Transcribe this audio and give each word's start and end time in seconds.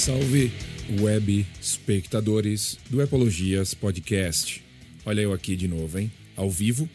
Salve, 0.00 0.50
web 0.98 1.46
espectadores 1.60 2.78
do 2.88 3.02
Epologias 3.02 3.74
Podcast. 3.74 4.64
Olha 5.04 5.20
eu 5.20 5.30
aqui 5.30 5.54
de 5.54 5.68
novo, 5.68 5.98
hein? 5.98 6.10
Ao 6.34 6.50
vivo. 6.50 6.88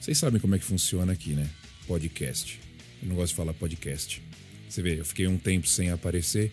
Vocês 0.00 0.18
sabem 0.18 0.40
como 0.40 0.54
é 0.54 0.58
que 0.60 0.64
funciona 0.64 1.12
aqui, 1.12 1.30
né? 1.30 1.50
Podcast. 1.84 2.60
Eu 3.02 3.08
não 3.08 3.16
gosto 3.16 3.30
de 3.30 3.34
falar 3.34 3.52
podcast. 3.54 4.22
Você 4.68 4.80
vê, 4.80 5.00
eu 5.00 5.04
fiquei 5.04 5.26
um 5.26 5.36
tempo 5.36 5.66
sem 5.66 5.90
aparecer, 5.90 6.52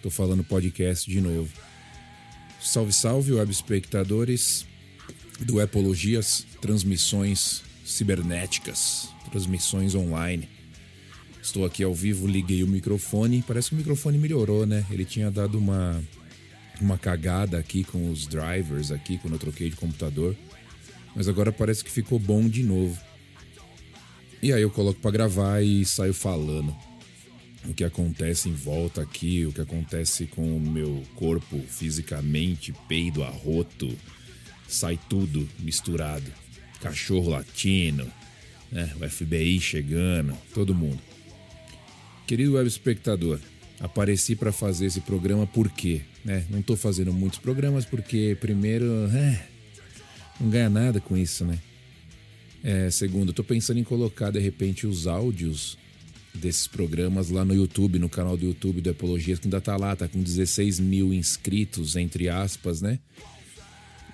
tô 0.00 0.08
falando 0.08 0.44
podcast 0.44 1.10
de 1.10 1.20
novo. 1.20 1.52
Salve, 2.60 2.92
salve, 2.92 3.32
web 3.32 3.50
espectadores 3.50 4.64
do 5.40 5.60
Epologias, 5.60 6.46
transmissões 6.62 7.64
cibernéticas, 7.84 9.08
transmissões 9.32 9.96
online. 9.96 10.48
Estou 11.48 11.64
aqui 11.64 11.82
ao 11.82 11.94
vivo, 11.94 12.26
liguei 12.26 12.62
o 12.62 12.66
microfone. 12.66 13.42
Parece 13.42 13.70
que 13.70 13.74
o 13.74 13.78
microfone 13.78 14.18
melhorou, 14.18 14.66
né? 14.66 14.84
Ele 14.90 15.02
tinha 15.02 15.30
dado 15.30 15.56
uma, 15.56 15.98
uma 16.78 16.98
cagada 16.98 17.58
aqui 17.58 17.84
com 17.84 18.10
os 18.10 18.26
drivers 18.26 18.92
aqui 18.92 19.16
quando 19.16 19.32
eu 19.32 19.38
troquei 19.38 19.70
de 19.70 19.76
computador. 19.76 20.36
Mas 21.16 21.26
agora 21.26 21.50
parece 21.50 21.82
que 21.82 21.90
ficou 21.90 22.18
bom 22.18 22.46
de 22.46 22.62
novo. 22.62 23.00
E 24.42 24.52
aí 24.52 24.60
eu 24.60 24.70
coloco 24.70 25.00
para 25.00 25.10
gravar 25.10 25.62
e 25.62 25.86
saio 25.86 26.12
falando 26.12 26.76
o 27.64 27.72
que 27.72 27.82
acontece 27.82 28.50
em 28.50 28.54
volta 28.54 29.00
aqui, 29.00 29.46
o 29.46 29.52
que 29.52 29.62
acontece 29.62 30.26
com 30.26 30.54
o 30.54 30.60
meu 30.60 31.02
corpo 31.14 31.58
fisicamente, 31.66 32.74
peido, 32.86 33.24
arroto, 33.24 33.88
sai 34.68 35.00
tudo 35.08 35.48
misturado. 35.58 36.30
Cachorro 36.82 37.30
latino, 37.30 38.06
né? 38.70 38.92
o 39.00 39.08
FBI 39.08 39.58
chegando, 39.60 40.36
todo 40.52 40.74
mundo. 40.74 41.08
Querido 42.28 42.56
web 42.56 42.68
espectador, 42.68 43.40
apareci 43.80 44.36
para 44.36 44.52
fazer 44.52 44.84
esse 44.84 45.00
programa 45.00 45.46
por 45.46 45.70
quê? 45.70 46.02
Né? 46.22 46.44
Não 46.50 46.60
estou 46.60 46.76
fazendo 46.76 47.10
muitos 47.10 47.38
programas 47.38 47.86
porque, 47.86 48.36
primeiro, 48.38 48.84
é, 49.14 49.46
não 50.38 50.50
ganha 50.50 50.68
nada 50.68 51.00
com 51.00 51.16
isso, 51.16 51.46
né? 51.46 51.58
É, 52.62 52.90
segundo, 52.90 53.30
estou 53.30 53.42
pensando 53.42 53.80
em 53.80 53.82
colocar 53.82 54.30
de 54.30 54.38
repente 54.38 54.86
os 54.86 55.06
áudios 55.06 55.78
desses 56.34 56.66
programas 56.66 57.30
lá 57.30 57.46
no 57.46 57.54
YouTube, 57.54 57.98
no 57.98 58.10
canal 58.10 58.36
do 58.36 58.44
YouTube 58.44 58.82
do 58.82 58.90
Epologias, 58.90 59.38
que 59.38 59.46
ainda 59.46 59.58
tá 59.58 59.78
lá, 59.78 59.96
tá 59.96 60.06
com 60.06 60.22
16 60.22 60.80
mil 60.80 61.14
inscritos, 61.14 61.96
entre 61.96 62.28
aspas, 62.28 62.82
né? 62.82 62.98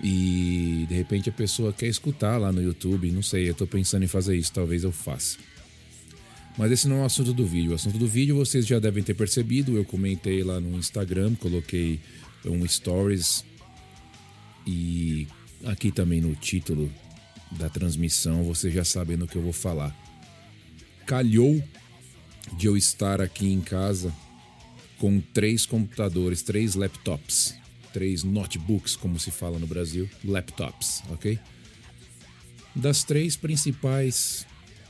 E 0.01 0.85
de 0.87 0.95
repente 0.95 1.27
a 1.27 1.33
pessoa 1.33 1.73
quer 1.73 1.87
escutar 1.87 2.37
lá 2.37 2.49
no 2.49 2.63
YouTube, 2.63 3.11
não 3.11 3.21
sei, 3.21 3.49
eu 3.49 3.53
tô 3.53 3.67
pensando 3.67 4.03
em 4.03 4.07
fazer 4.07 4.37
isso, 4.37 4.53
talvez 4.53 4.85
eu 4.85 4.91
faça. 4.93 5.37
Mas 6.57 6.71
esse 6.71 6.87
não 6.87 6.97
é 6.97 7.01
o 7.01 7.05
assunto 7.05 7.33
do 7.33 7.45
vídeo. 7.45 7.71
O 7.71 7.75
assunto 7.75 7.97
do 7.97 8.07
vídeo 8.07 8.35
vocês 8.35 8.65
já 8.65 8.79
devem 8.79 9.03
ter 9.03 9.13
percebido. 9.13 9.75
Eu 9.75 9.83
comentei 9.83 10.43
lá 10.43 10.59
no 10.59 10.77
Instagram, 10.77 11.35
coloquei 11.35 11.99
um 12.45 12.65
stories 12.67 13.43
e 14.65 15.27
aqui 15.65 15.91
também 15.91 16.21
no 16.21 16.35
título 16.35 16.91
da 17.51 17.69
transmissão 17.69 18.43
vocês 18.43 18.73
já 18.73 18.83
sabem 18.83 19.17
do 19.17 19.27
que 19.27 19.35
eu 19.35 19.41
vou 19.41 19.53
falar. 19.53 19.95
Calhou 21.05 21.61
de 22.57 22.67
eu 22.67 22.77
estar 22.77 23.21
aqui 23.21 23.51
em 23.51 23.61
casa 23.61 24.13
com 24.97 25.19
três 25.19 25.65
computadores, 25.65 26.41
três 26.41 26.75
laptops, 26.75 27.55
três 27.91 28.23
notebooks, 28.23 28.95
como 28.95 29.19
se 29.19 29.29
fala 29.29 29.59
no 29.59 29.67
Brasil, 29.67 30.09
laptops, 30.23 31.03
ok? 31.09 31.37
Das 32.75 33.03
três 33.03 33.35
principais 33.35 34.45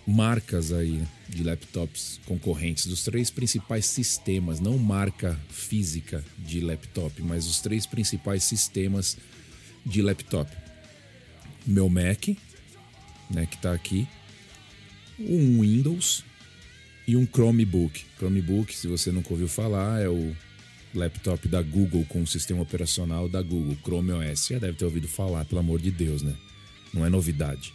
marcas 0.07 0.71
aí 0.71 1.03
de 1.27 1.43
laptops 1.43 2.19
concorrentes, 2.25 2.85
dos 2.85 3.03
três 3.03 3.29
principais 3.29 3.85
sistemas, 3.85 4.59
não 4.59 4.77
marca 4.77 5.39
física 5.49 6.23
de 6.37 6.61
laptop, 6.61 7.21
mas 7.23 7.47
os 7.47 7.59
três 7.59 7.85
principais 7.85 8.43
sistemas 8.43 9.17
de 9.85 10.01
laptop. 10.01 10.51
Meu 11.65 11.89
Mac, 11.89 12.29
né, 13.29 13.45
que 13.45 13.55
está 13.55 13.73
aqui, 13.73 14.07
um 15.19 15.61
Windows 15.61 16.23
e 17.07 17.15
um 17.15 17.25
Chromebook. 17.25 18.05
Chromebook, 18.17 18.73
se 18.75 18.87
você 18.87 19.11
nunca 19.11 19.33
ouviu 19.33 19.47
falar, 19.47 20.01
é 20.01 20.07
o 20.07 20.35
laptop 20.93 21.47
da 21.47 21.61
Google 21.61 22.05
com 22.07 22.21
o 22.21 22.27
sistema 22.27 22.61
operacional 22.61 23.27
da 23.27 23.41
Google, 23.41 23.75
Chrome 23.83 24.11
OS. 24.11 24.47
Já 24.47 24.59
deve 24.59 24.77
ter 24.77 24.85
ouvido 24.85 25.07
falar, 25.07 25.45
pelo 25.45 25.59
amor 25.59 25.81
de 25.81 25.91
Deus, 25.91 26.21
né? 26.21 26.35
Não 26.93 27.05
é 27.05 27.09
novidade. 27.09 27.73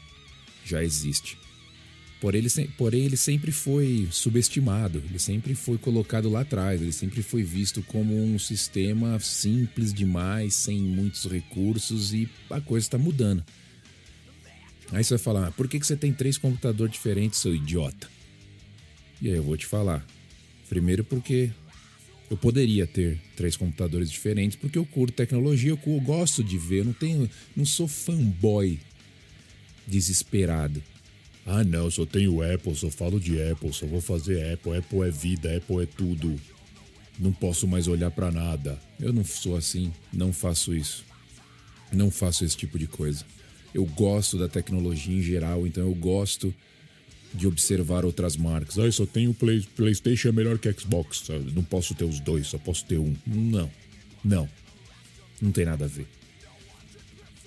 Já 0.65 0.83
existe. 0.83 1.37
Porém 2.21 2.41
ele, 2.41 2.69
porém, 2.77 3.05
ele 3.05 3.17
sempre 3.17 3.51
foi 3.51 4.07
subestimado, 4.11 5.03
ele 5.09 5.19
sempre 5.19 5.55
foi 5.55 5.79
colocado 5.79 6.29
lá 6.29 6.43
atrás, 6.43 6.81
ele 6.81 6.93
sempre 6.93 7.23
foi 7.23 7.43
visto 7.43 7.83
como 7.85 8.15
um 8.15 8.39
sistema 8.39 9.19
simples 9.19 9.93
demais, 9.93 10.55
sem 10.55 10.79
muitos 10.79 11.25
recursos 11.25 12.13
e 12.13 12.29
a 12.51 12.61
coisa 12.61 12.87
está 12.87 12.99
mudando. 12.99 13.43
Aí 14.93 15.03
você 15.03 15.15
vai 15.15 15.23
falar, 15.23 15.53
por 15.53 15.67
que, 15.67 15.81
que 15.81 15.87
você 15.87 15.97
tem 15.97 16.13
três 16.13 16.37
computadores 16.37 16.93
diferentes, 16.93 17.39
seu 17.39 17.55
idiota? 17.55 18.09
E 19.23 19.29
aí 19.29 19.37
eu 19.37 19.43
vou 19.43 19.57
te 19.57 19.65
falar. 19.65 20.05
Primeiro 20.69 21.03
porque 21.03 21.51
eu 22.31 22.37
poderia 22.37 22.87
ter 22.87 23.19
três 23.35 23.57
computadores 23.57 24.11
diferentes, 24.11 24.57
porque 24.57 24.79
eu 24.79 24.85
curto 24.85 25.15
tecnologia, 25.15 25.71
eu 25.71 26.01
gosto 26.01 26.45
de 26.45 26.59
ver, 26.59 26.81
eu 26.81 26.85
não 26.85 26.93
tenho, 26.93 27.31
não 27.57 27.65
sou 27.65 27.89
fanboy 27.89 28.79
desesperado. 29.87 30.83
Ah, 31.47 31.65
não, 31.65 31.91
só 31.91 32.05
tenho 32.05 32.43
Apple, 32.43 32.75
só 32.75 32.91
falo 32.91 33.19
de 33.19 33.43
Apple, 33.43 33.73
só 33.73 33.87
vou 33.87 34.01
fazer 34.01 34.53
Apple. 34.53 34.77
Apple 34.77 35.03
é 35.03 35.11
vida, 35.11 35.57
Apple 35.57 35.83
é 35.83 35.87
tudo. 35.87 36.39
Não 37.19 37.33
posso 37.33 37.67
mais 37.67 37.89
olhar 37.89 38.11
para 38.11 38.31
nada. 38.31 38.79
Eu 38.99 39.13
não 39.13 39.25
sou 39.25 39.57
assim, 39.57 39.93
não 40.13 40.33
faço 40.33 40.75
isso. 40.75 41.05
Não 41.93 42.11
faço 42.11 42.45
esse 42.45 42.57
tipo 42.57 42.79
de 42.79 42.87
coisa. 42.87 43.25
Eu 43.75 43.85
gosto 43.85 44.39
da 44.39 44.49
tecnologia 44.49 45.17
em 45.17 45.23
geral, 45.23 45.67
então 45.67 45.85
eu 45.85 45.95
gosto 45.95 46.55
de 47.33 47.47
observar 47.47 48.05
outras 48.05 48.37
marcas. 48.37 48.79
Ah, 48.79 48.83
eu 48.83 48.93
só 48.93 49.07
tenho 49.07 49.33
Play, 49.35 49.67
PlayStation 49.77 50.29
é 50.29 50.33
melhor 50.33 50.59
que 50.59 50.73
Xbox. 50.73 51.25
Não 51.55 51.63
posso 51.63 51.95
ter 51.95 52.05
os 52.05 52.21
dois, 52.21 52.49
só 52.49 52.59
posso 52.59 52.85
ter 52.85 52.99
um. 52.99 53.15
Não, 53.27 53.71
não, 54.25 54.49
não 55.41 55.53
tem 55.53 55.65
nada 55.65 55.85
a 55.85 55.89
ver. 55.89 56.07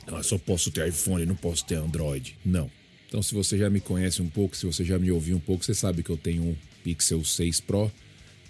Ah, 0.08 0.24
só 0.24 0.38
posso 0.38 0.72
ter 0.72 0.88
iPhone, 0.88 1.26
não 1.26 1.36
posso 1.36 1.66
ter 1.66 1.76
Android. 1.76 2.38
Não. 2.46 2.70
Então, 3.14 3.22
se 3.22 3.36
você 3.36 3.60
já 3.60 3.70
me 3.70 3.80
conhece 3.80 4.24
um 4.24 4.28
pouco, 4.28 4.58
se 4.58 4.66
você 4.66 4.84
já 4.84 4.98
me 4.98 5.12
ouviu 5.12 5.38
um 5.38 5.40
pouco, 5.40 5.64
você 5.64 5.76
sabe 5.76 6.02
que 6.02 6.10
eu 6.10 6.18
tenho 6.18 6.42
um 6.42 6.56
Pixel 6.84 7.24
6 7.24 7.62
Pro, 7.62 7.92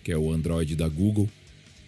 que 0.01 0.09
é 0.09 0.17
o 0.17 0.31
Android 0.31 0.73
da 0.73 0.87
Google. 0.87 1.29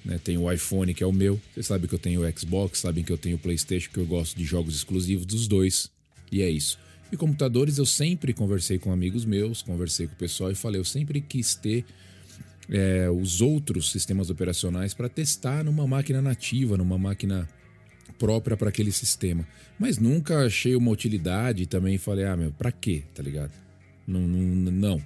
Né? 0.04 0.20
Tem 0.22 0.38
o 0.38 0.52
iPhone, 0.52 0.94
que 0.94 1.02
é 1.02 1.08
o 1.08 1.14
meu. 1.14 1.40
Você 1.54 1.64
sabe 1.64 1.88
que 1.88 1.96
eu 1.96 2.00
tenho 2.00 2.28
o 2.28 2.38
Xbox, 2.38 2.80
sabem 2.80 3.02
que 3.02 3.14
eu 3.14 3.18
tenho 3.18 3.38
o 3.38 3.40
PlayStation, 3.40 3.90
que 3.94 3.98
eu 3.98 4.06
gosto 4.06 4.36
de 4.36 4.44
jogos 4.44 4.76
exclusivos 4.76 5.26
dos 5.26 5.48
dois. 5.48 5.90
E 6.30 6.42
é 6.42 6.50
isso. 6.50 6.78
E 7.10 7.16
computadores, 7.16 7.78
eu 7.78 7.86
sempre 7.86 8.34
conversei 8.34 8.78
com 8.78 8.92
amigos 8.92 9.24
meus, 9.24 9.62
conversei 9.62 10.08
com 10.08 10.14
o 10.14 10.18
pessoal 10.18 10.52
e 10.52 10.56
falei, 10.56 10.82
eu 10.82 10.84
sempre 10.84 11.22
quis 11.22 11.56
ter 11.56 11.86
é, 12.70 13.10
os 13.10 13.40
outros 13.40 13.90
sistemas 13.90 14.30
operacionais 14.30 14.94
para 14.94 15.08
testar 15.08 15.64
numa 15.64 15.88
máquina 15.88 16.22
nativa, 16.22 16.76
numa 16.76 16.98
máquina 16.98 17.48
própria 18.18 18.58
para 18.58 18.70
aquele 18.70 18.92
sistema. 18.92 19.48
Mas 19.80 19.98
nunca 19.98 20.46
achei 20.46 20.76
uma 20.76 20.92
utilidade 20.92 21.64
e 21.64 21.66
também 21.66 21.98
falei, 21.98 22.26
ah, 22.26 22.38
meu, 22.38 22.52
pra 22.52 22.72
quê, 22.72 23.04
tá 23.14 23.22
ligado? 23.22 23.52
Não, 24.08 24.22
não, 24.22 24.72
não. 24.72 25.02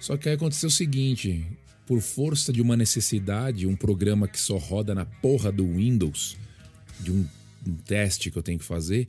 Só 0.00 0.16
que 0.16 0.28
aí 0.28 0.34
aconteceu 0.34 0.68
o 0.68 0.72
seguinte: 0.72 1.46
por 1.86 2.00
força 2.00 2.52
de 2.52 2.60
uma 2.60 2.76
necessidade, 2.76 3.66
um 3.66 3.76
programa 3.76 4.28
que 4.28 4.40
só 4.40 4.56
roda 4.56 4.94
na 4.94 5.04
porra 5.04 5.50
do 5.50 5.66
Windows, 5.66 6.36
de 7.00 7.12
um, 7.12 7.26
um 7.66 7.74
teste 7.74 8.30
que 8.30 8.36
eu 8.36 8.42
tenho 8.42 8.58
que 8.58 8.64
fazer, 8.64 9.08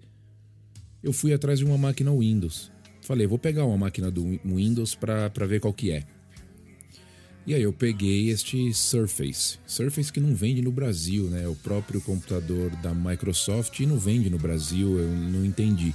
eu 1.02 1.12
fui 1.12 1.34
atrás 1.34 1.60
de 1.60 1.66
uma 1.66 1.78
máquina 1.78 2.12
Windows. 2.12 2.72
Falei, 3.02 3.28
vou 3.28 3.38
pegar 3.38 3.66
uma 3.66 3.78
máquina 3.78 4.10
do 4.10 4.40
Windows 4.46 4.96
para 4.96 5.46
ver 5.46 5.60
qual 5.60 5.74
que 5.74 5.92
é. 5.92 6.06
E 7.46 7.54
aí 7.54 7.62
eu 7.62 7.74
peguei 7.74 8.30
este 8.30 8.74
Surface. 8.74 9.60
Surface 9.68 10.12
que 10.12 10.20
não 10.20 10.34
vende 10.34 10.62
no 10.62 10.72
Brasil, 10.72 11.26
né? 11.26 11.46
O 11.48 11.56
próprio 11.56 12.00
computador 12.00 12.70
da 12.78 12.94
Microsoft 12.94 13.80
e 13.80 13.86
não 13.86 13.98
vende 13.98 14.30
no 14.30 14.38
Brasil, 14.38 14.98
eu 14.98 15.10
não 15.10 15.46
entendi. 15.46 15.94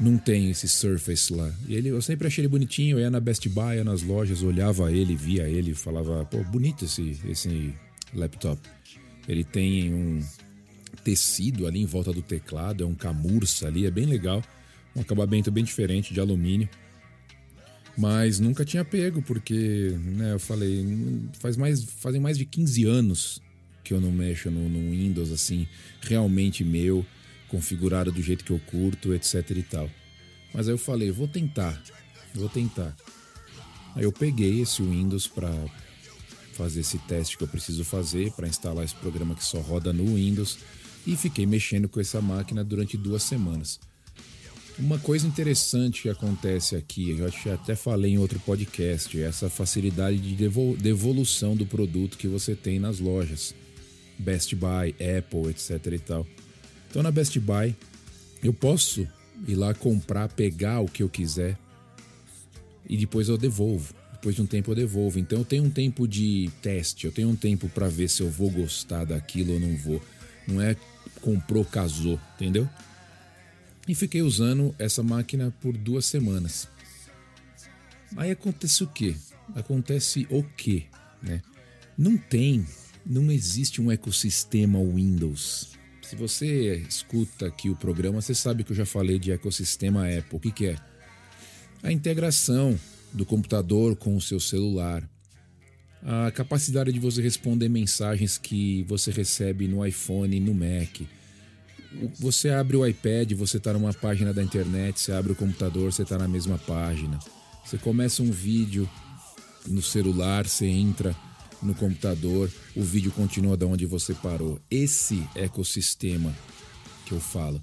Não 0.00 0.18
tem 0.18 0.50
esse 0.50 0.68
Surface 0.68 1.32
lá. 1.32 1.52
E 1.68 1.74
ele, 1.74 1.90
eu 1.90 2.02
sempre 2.02 2.26
achei 2.26 2.42
ele 2.42 2.48
bonitinho, 2.48 2.96
eu 2.96 3.00
ia 3.00 3.10
na 3.10 3.20
Best 3.20 3.48
Buy, 3.48 3.76
ia 3.76 3.84
nas 3.84 4.02
lojas, 4.02 4.42
olhava 4.42 4.90
ele, 4.90 5.14
via 5.14 5.48
ele, 5.48 5.74
falava, 5.74 6.24
pô, 6.24 6.38
bonito 6.42 6.84
esse, 6.84 7.16
esse 7.28 7.72
laptop. 8.12 8.60
Ele 9.28 9.44
tem 9.44 9.94
um 9.94 10.20
tecido 11.04 11.68
ali 11.68 11.80
em 11.80 11.86
volta 11.86 12.12
do 12.12 12.20
teclado, 12.20 12.82
é 12.82 12.86
um 12.86 12.94
camurça 12.94 13.68
ali, 13.68 13.86
é 13.86 13.90
bem 13.92 14.06
legal. 14.06 14.42
Um 14.94 15.02
acabamento 15.02 15.52
bem 15.52 15.62
diferente 15.62 16.12
de 16.12 16.18
alumínio. 16.18 16.68
Mas 17.96 18.38
nunca 18.38 18.64
tinha 18.64 18.84
pego, 18.84 19.22
porque, 19.22 19.96
né, 19.98 20.34
eu 20.34 20.38
falei, 20.38 20.84
faz 21.40 21.56
mais, 21.56 21.82
fazem 21.82 22.20
mais 22.20 22.36
de 22.36 22.44
15 22.44 22.84
anos 22.84 23.42
que 23.82 23.94
eu 23.94 24.00
não 24.00 24.10
mexo 24.10 24.50
no, 24.50 24.68
no 24.68 24.90
Windows, 24.90 25.30
assim, 25.30 25.66
realmente 26.00 26.64
meu, 26.64 27.06
configurado 27.48 28.10
do 28.10 28.20
jeito 28.20 28.44
que 28.44 28.50
eu 28.50 28.60
curto, 28.66 29.14
etc 29.14 29.50
e 29.50 29.62
tal. 29.62 29.90
Mas 30.52 30.68
aí 30.68 30.74
eu 30.74 30.78
falei, 30.78 31.10
vou 31.10 31.28
tentar, 31.28 31.80
vou 32.34 32.48
tentar. 32.48 32.94
Aí 33.94 34.04
eu 34.04 34.12
peguei 34.12 34.60
esse 34.60 34.82
Windows 34.82 35.26
para 35.26 35.50
fazer 36.52 36.80
esse 36.80 36.98
teste 36.98 37.38
que 37.38 37.44
eu 37.44 37.48
preciso 37.48 37.84
fazer 37.84 38.32
para 38.32 38.48
instalar 38.48 38.84
esse 38.84 38.94
programa 38.94 39.34
que 39.34 39.44
só 39.44 39.60
roda 39.60 39.92
no 39.92 40.16
Windows 40.16 40.58
e 41.06 41.16
fiquei 41.16 41.46
mexendo 41.46 41.88
com 41.88 42.00
essa 42.00 42.20
máquina 42.20 42.64
durante 42.64 42.96
duas 42.96 43.22
semanas. 43.22 43.78
Uma 44.78 44.98
coisa 44.98 45.26
interessante 45.26 46.02
que 46.02 46.08
acontece 46.10 46.76
aqui, 46.76 47.16
eu 47.18 47.52
até 47.54 47.74
falei 47.74 48.12
em 48.12 48.18
outro 48.18 48.38
podcast, 48.40 49.18
é 49.18 49.24
essa 49.24 49.48
facilidade 49.48 50.18
de 50.18 50.34
devolução 50.78 51.56
do 51.56 51.64
produto 51.64 52.18
que 52.18 52.28
você 52.28 52.54
tem 52.54 52.78
nas 52.78 53.00
lojas. 53.00 53.54
Best 54.18 54.54
Buy, 54.54 54.94
Apple, 55.18 55.50
etc 55.50 55.92
e 55.92 55.98
tal. 55.98 56.26
Então 56.90 57.02
na 57.02 57.10
Best 57.10 57.38
Buy 57.40 57.74
eu 58.42 58.52
posso 58.52 59.08
ir 59.48 59.54
lá 59.54 59.72
comprar, 59.72 60.28
pegar 60.28 60.80
o 60.80 60.86
que 60.86 61.02
eu 61.02 61.08
quiser 61.08 61.58
e 62.88 62.98
depois 62.98 63.28
eu 63.28 63.38
devolvo. 63.38 63.94
Depois 64.12 64.34
de 64.34 64.42
um 64.42 64.46
tempo 64.46 64.70
eu 64.72 64.74
devolvo. 64.74 65.18
Então 65.18 65.38
eu 65.38 65.44
tenho 65.44 65.64
um 65.64 65.70
tempo 65.70 66.06
de 66.06 66.50
teste, 66.60 67.06
eu 67.06 67.12
tenho 67.12 67.30
um 67.30 67.36
tempo 67.36 67.68
para 67.68 67.88
ver 67.88 68.08
se 68.08 68.22
eu 68.22 68.30
vou 68.30 68.50
gostar 68.50 69.04
daquilo 69.04 69.54
ou 69.54 69.60
não 69.60 69.74
vou. 69.76 70.02
Não 70.46 70.60
é 70.60 70.76
comprou, 71.22 71.64
casou, 71.64 72.20
entendeu? 72.34 72.68
E 73.88 73.94
fiquei 73.94 74.22
usando 74.22 74.74
essa 74.78 75.02
máquina 75.02 75.54
por 75.60 75.76
duas 75.76 76.06
semanas. 76.06 76.68
Aí 78.16 78.30
acontece 78.30 78.82
o 78.82 78.86
quê? 78.86 79.14
Acontece 79.54 80.26
o 80.30 80.42
quê? 80.42 80.84
Né? 81.22 81.40
Não 81.96 82.16
tem, 82.16 82.66
não 83.04 83.30
existe 83.30 83.80
um 83.80 83.90
ecossistema 83.90 84.78
Windows. 84.82 85.76
Se 86.02 86.16
você 86.16 86.76
escuta 86.88 87.46
aqui 87.46 87.70
o 87.70 87.76
programa, 87.76 88.20
você 88.20 88.34
sabe 88.34 88.64
que 88.64 88.72
eu 88.72 88.76
já 88.76 88.86
falei 88.86 89.18
de 89.18 89.32
ecossistema 89.32 90.06
Apple. 90.08 90.36
O 90.36 90.40
que, 90.40 90.50
que 90.50 90.66
é? 90.66 90.76
A 91.82 91.92
integração 91.92 92.78
do 93.12 93.24
computador 93.24 93.96
com 93.96 94.16
o 94.16 94.20
seu 94.20 94.40
celular. 94.40 95.08
A 96.02 96.30
capacidade 96.30 96.92
de 96.92 97.00
você 97.00 97.22
responder 97.22 97.68
mensagens 97.68 98.38
que 98.38 98.84
você 98.84 99.10
recebe 99.10 99.66
no 99.66 99.84
iPhone 99.84 100.36
e 100.36 100.40
no 100.40 100.54
Mac 100.54 101.02
você 102.18 102.50
abre 102.50 102.76
o 102.76 102.86
iPad, 102.86 103.32
você 103.32 103.56
está 103.56 103.72
numa 103.72 103.92
página 103.92 104.32
da 104.32 104.42
internet, 104.42 105.00
você 105.00 105.12
abre 105.12 105.32
o 105.32 105.36
computador, 105.36 105.92
você 105.92 106.02
está 106.02 106.18
na 106.18 106.28
mesma 106.28 106.58
página. 106.58 107.18
Você 107.64 107.78
começa 107.78 108.22
um 108.22 108.30
vídeo 108.30 108.88
no 109.66 109.82
celular, 109.82 110.46
você 110.46 110.66
entra 110.66 111.14
no 111.62 111.74
computador, 111.74 112.50
o 112.74 112.82
vídeo 112.82 113.10
continua 113.10 113.56
da 113.56 113.66
onde 113.66 113.86
você 113.86 114.14
parou. 114.14 114.60
Esse 114.70 115.26
ecossistema 115.34 116.34
que 117.04 117.12
eu 117.12 117.20
falo. 117.20 117.62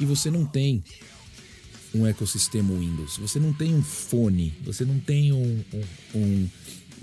E 0.00 0.04
você 0.04 0.30
não 0.30 0.44
tem 0.44 0.82
um 1.94 2.06
ecossistema 2.06 2.74
Windows. 2.74 3.18
Você 3.18 3.38
não 3.38 3.52
tem 3.52 3.74
um 3.74 3.82
fone, 3.82 4.54
você 4.64 4.84
não 4.84 4.98
tem 4.98 5.32
um, 5.32 5.64
um, 5.72 6.18
um, 6.18 6.48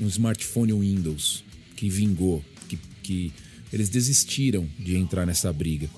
um 0.02 0.08
smartphone 0.08 0.74
Windows 0.74 1.44
que 1.76 1.90
vingou, 1.90 2.44
que, 2.68 2.78
que 3.02 3.34
eles 3.71 3.89
desistiram 3.89 4.68
de 4.77 4.95
entrar 4.95 5.25
nessa 5.25 5.51
briga. 5.54 5.89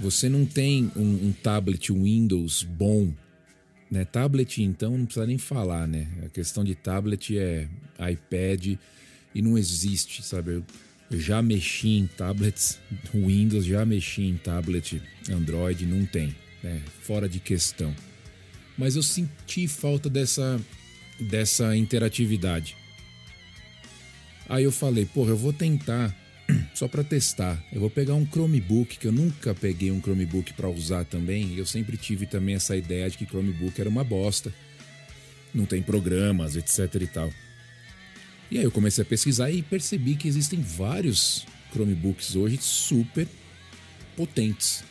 Você 0.00 0.28
não 0.28 0.46
tem 0.46 0.90
um, 0.96 1.28
um 1.28 1.32
tablet 1.32 1.92
Windows 1.92 2.62
bom, 2.62 3.12
né? 3.90 4.04
Tablet 4.04 4.62
então 4.62 4.96
não 4.96 5.04
precisa 5.04 5.26
nem 5.26 5.38
falar, 5.38 5.86
né? 5.86 6.08
A 6.24 6.28
questão 6.28 6.64
de 6.64 6.74
tablet 6.74 7.36
é 7.36 7.68
iPad 8.10 8.78
e 9.34 9.42
não 9.42 9.58
existe, 9.58 10.22
sabe? 10.22 10.52
Eu, 10.52 10.64
já 11.12 11.42
mexi 11.42 11.88
em 11.88 12.06
tablets 12.06 12.78
Windows, 13.12 13.64
já 13.64 13.84
mexi 13.84 14.22
em 14.22 14.36
tablet 14.36 15.02
Android, 15.28 15.84
não 15.84 16.06
tem, 16.06 16.34
né? 16.62 16.80
Fora 17.02 17.28
de 17.28 17.40
questão. 17.40 17.94
Mas 18.78 18.96
eu 18.96 19.02
senti 19.02 19.68
falta 19.68 20.08
dessa 20.08 20.58
dessa 21.20 21.76
interatividade. 21.76 22.76
Aí 24.48 24.64
eu 24.64 24.72
falei, 24.72 25.04
porra, 25.04 25.30
eu 25.30 25.36
vou 25.36 25.52
tentar 25.52 26.16
só 26.74 26.88
para 26.88 27.04
testar. 27.04 27.62
Eu 27.72 27.80
vou 27.80 27.90
pegar 27.90 28.14
um 28.14 28.26
Chromebook, 28.26 28.98
que 28.98 29.06
eu 29.06 29.12
nunca 29.12 29.54
peguei 29.54 29.90
um 29.90 30.00
Chromebook 30.00 30.52
para 30.54 30.68
usar 30.68 31.04
também. 31.04 31.56
Eu 31.56 31.66
sempre 31.66 31.96
tive 31.96 32.26
também 32.26 32.54
essa 32.54 32.76
ideia 32.76 33.08
de 33.08 33.18
que 33.18 33.26
Chromebook 33.26 33.80
era 33.80 33.90
uma 33.90 34.04
bosta. 34.04 34.52
Não 35.54 35.66
tem 35.66 35.82
programas, 35.82 36.56
etc 36.56 36.94
e 37.00 37.06
tal. 37.06 37.30
E 38.50 38.58
aí 38.58 38.64
eu 38.64 38.70
comecei 38.70 39.02
a 39.02 39.06
pesquisar 39.06 39.50
e 39.50 39.62
percebi 39.62 40.16
que 40.16 40.26
existem 40.26 40.60
vários 40.60 41.46
Chromebooks 41.72 42.34
hoje 42.34 42.58
super 42.60 43.28
potentes. 44.16 44.82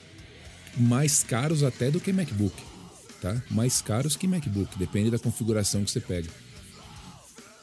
Mais 0.78 1.24
caros 1.24 1.64
até 1.64 1.92
do 1.92 2.00
que 2.00 2.14
MacBook, 2.14 2.56
tá? 3.22 3.42
Mais 3.50 3.82
caros 3.82 4.16
que 4.16 4.28
MacBook, 4.28 4.78
depende 4.78 5.12
da 5.12 5.20
configuração 5.20 5.84
que 5.84 5.92
você 5.92 6.00
pega. 6.00 6.30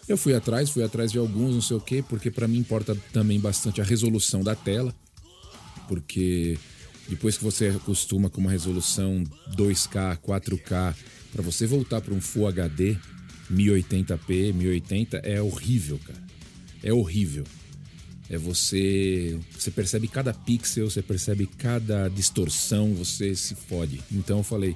Eu 0.08 0.16
fui 0.16 0.34
atrás, 0.34 0.70
fui 0.70 0.84
atrás 0.84 1.10
de 1.10 1.18
alguns, 1.18 1.54
não 1.54 1.60
sei 1.60 1.76
o 1.76 1.80
quê, 1.80 2.04
porque 2.08 2.30
para 2.30 2.46
mim 2.46 2.58
importa 2.58 2.96
também 3.12 3.40
bastante 3.40 3.80
a 3.80 3.84
resolução 3.84 4.42
da 4.42 4.54
tela, 4.54 4.94
porque 5.88 6.56
depois 7.08 7.36
que 7.36 7.44
você 7.44 7.68
acostuma 7.68 8.30
com 8.30 8.40
uma 8.40 8.50
resolução 8.50 9.24
2K, 9.56 10.18
4K, 10.18 10.94
para 11.32 11.42
você 11.42 11.66
voltar 11.66 12.00
para 12.00 12.14
um 12.14 12.20
Full 12.20 12.46
HD 12.46 12.96
1080p, 13.52 14.52
1080 14.52 15.18
é 15.18 15.40
horrível, 15.40 15.98
cara. 15.98 16.22
É 16.82 16.92
horrível. 16.92 17.44
É 18.28 18.36
você, 18.36 19.38
você 19.56 19.70
percebe 19.70 20.08
cada 20.08 20.32
pixel, 20.32 20.90
você 20.90 21.02
percebe 21.02 21.46
cada 21.46 22.08
distorção, 22.08 22.92
você 22.94 23.34
se 23.34 23.54
fode. 23.54 24.00
Então 24.10 24.38
eu 24.38 24.44
falei, 24.44 24.74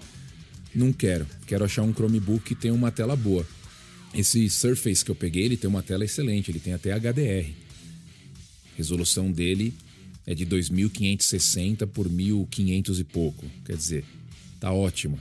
não 0.74 0.92
quero. 0.92 1.26
Quero 1.46 1.64
achar 1.64 1.82
um 1.82 1.92
Chromebook 1.92 2.44
que 2.44 2.54
tenha 2.54 2.74
uma 2.74 2.92
tela 2.92 3.16
boa. 3.16 3.44
Esse 4.14 4.50
Surface 4.50 5.04
que 5.04 5.10
eu 5.10 5.14
peguei, 5.14 5.44
ele 5.44 5.56
tem 5.56 5.68
uma 5.70 5.82
tela 5.82 6.04
excelente, 6.04 6.50
ele 6.50 6.58
tem 6.58 6.72
até 6.72 6.92
HDR. 6.92 7.50
A 8.72 8.76
resolução 8.76 9.30
dele 9.30 9.72
é 10.26 10.34
de 10.34 10.44
2560 10.44 11.86
por 11.86 12.10
1500 12.10 12.98
e 12.98 13.04
pouco, 13.04 13.46
quer 13.64 13.76
dizer, 13.76 14.04
tá 14.58 14.72
ótima. 14.72 15.18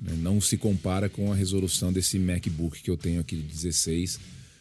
Né? 0.00 0.14
Não 0.16 0.40
se 0.40 0.56
compara 0.56 1.08
com 1.08 1.32
a 1.32 1.34
resolução 1.34 1.92
desse 1.92 2.18
MacBook 2.18 2.82
que 2.82 2.90
eu 2.90 2.96
tenho 2.96 3.20
aqui 3.20 3.36
de 3.36 3.42
16, 3.42 4.20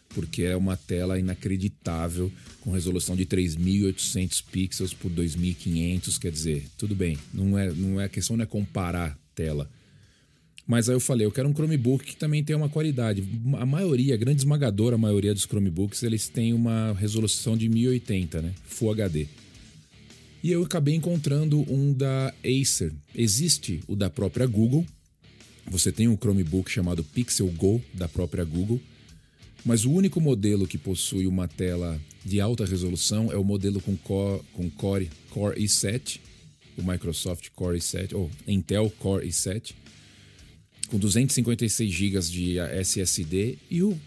porque 0.10 0.44
é 0.44 0.56
uma 0.56 0.76
tela 0.76 1.20
inacreditável 1.20 2.32
com 2.62 2.72
resolução 2.72 3.16
de 3.16 3.26
3800 3.26 4.42
pixels 4.42 4.94
por 4.94 5.10
2500, 5.12 6.18
quer 6.18 6.32
dizer, 6.32 6.66
tudo 6.78 6.96
bem, 6.96 7.18
não 7.34 7.58
é, 7.58 7.72
não 7.72 8.02
é 8.02 8.06
a 8.06 8.10
questão 8.10 8.36
não 8.36 8.44
é 8.44 8.48
comparar 8.48 9.18
tela 9.36 9.70
mas 10.66 10.88
aí 10.88 10.96
eu 10.96 11.00
falei, 11.00 11.28
eu 11.28 11.32
quero 11.32 11.50
um 11.50 11.54
Chromebook 11.54 12.06
que 12.06 12.16
também 12.16 12.44
tenha 12.44 12.58
uma 12.58 12.70
qualidade. 12.70 13.24
A 13.58 13.66
maioria, 13.66 14.14
a 14.14 14.18
grande 14.18 14.40
esmagadora 14.40 14.98
maioria 14.98 15.34
dos 15.34 15.44
Chromebooks, 15.44 16.04
eles 16.04 16.30
têm 16.30 16.54
uma 16.54 16.94
resolução 16.94 17.58
de 17.58 17.68
1080, 17.68 18.42
né? 18.42 18.54
Full 18.66 18.92
HD. 18.92 19.28
E 20.42 20.52
eu 20.52 20.64
acabei 20.64 20.96
encontrando 20.96 21.66
um 21.72 21.92
da 21.94 22.34
Acer. 22.44 22.94
Existe 23.14 23.82
o 23.88 23.96
da 23.96 24.10
própria 24.10 24.46
Google. 24.46 24.86
Você 25.68 25.92
tem 25.92 26.08
um 26.08 26.18
Chromebook 26.18 26.72
chamado 26.72 27.04
Pixel 27.04 27.48
Go 27.48 27.82
da 27.94 28.08
própria 28.08 28.46
Google. 28.46 28.80
Mas 29.66 29.86
o 29.86 29.92
único 29.92 30.20
modelo 30.20 30.68
que 30.68 30.78
possui 30.78 31.28
uma 31.28 31.48
tela 31.48 32.00
de 32.26 32.40
alta 32.40 32.66
resolução 32.66 33.32
é 33.32 33.38
o 33.38 33.44
modelo 33.44 33.82
com 33.82 33.96
Core, 33.98 34.42
com 34.54 34.70
Core, 34.70 35.10
Core 35.30 35.62
i7, 35.62 36.20
o 36.78 36.84
Microsoft 36.84 37.50
Core 37.56 37.80
i7, 37.80 38.14
ou 38.14 38.30
Intel 38.46 38.90
Core 39.00 39.28
i7 39.28 39.74
com 40.90 40.98
256 40.98 41.92
GB 41.92 42.20
de 42.20 42.60
SSD 42.60 43.58
e 43.70 43.84
o, 43.84 44.00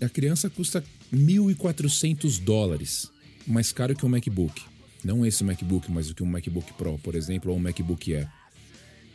a 0.00 0.08
criança 0.08 0.50
custa 0.50 0.84
1.400 1.12 2.40
dólares, 2.40 3.10
mais 3.46 3.72
caro 3.72 3.94
que 3.94 4.04
um 4.04 4.08
MacBook. 4.08 4.62
Não 5.04 5.24
esse 5.24 5.44
MacBook, 5.44 5.90
mas 5.90 6.10
o 6.10 6.14
que 6.14 6.22
um 6.22 6.26
MacBook 6.26 6.72
Pro, 6.74 6.98
por 6.98 7.14
exemplo, 7.14 7.50
ou 7.50 7.58
um 7.58 7.60
MacBook 7.60 8.14
Air. 8.14 8.28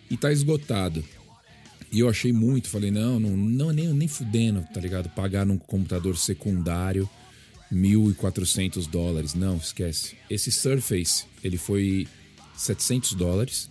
E 0.09 0.17
tá 0.17 0.31
esgotado. 0.31 1.03
E 1.91 1.99
eu 1.99 2.09
achei 2.09 2.31
muito, 2.31 2.69
falei, 2.69 2.91
não, 2.91 3.19
não, 3.19 3.35
não 3.35 3.71
nem, 3.71 3.91
nem 3.93 4.07
fudendo, 4.07 4.65
tá 4.73 4.79
ligado? 4.79 5.09
Pagar 5.09 5.45
num 5.45 5.57
computador 5.57 6.15
secundário 6.15 7.09
1.400 7.73 8.87
dólares. 8.87 9.33
Não, 9.33 9.57
esquece. 9.57 10.15
Esse 10.29 10.51
Surface, 10.51 11.25
ele 11.43 11.57
foi 11.57 12.07
700 12.55 13.13
dólares. 13.13 13.69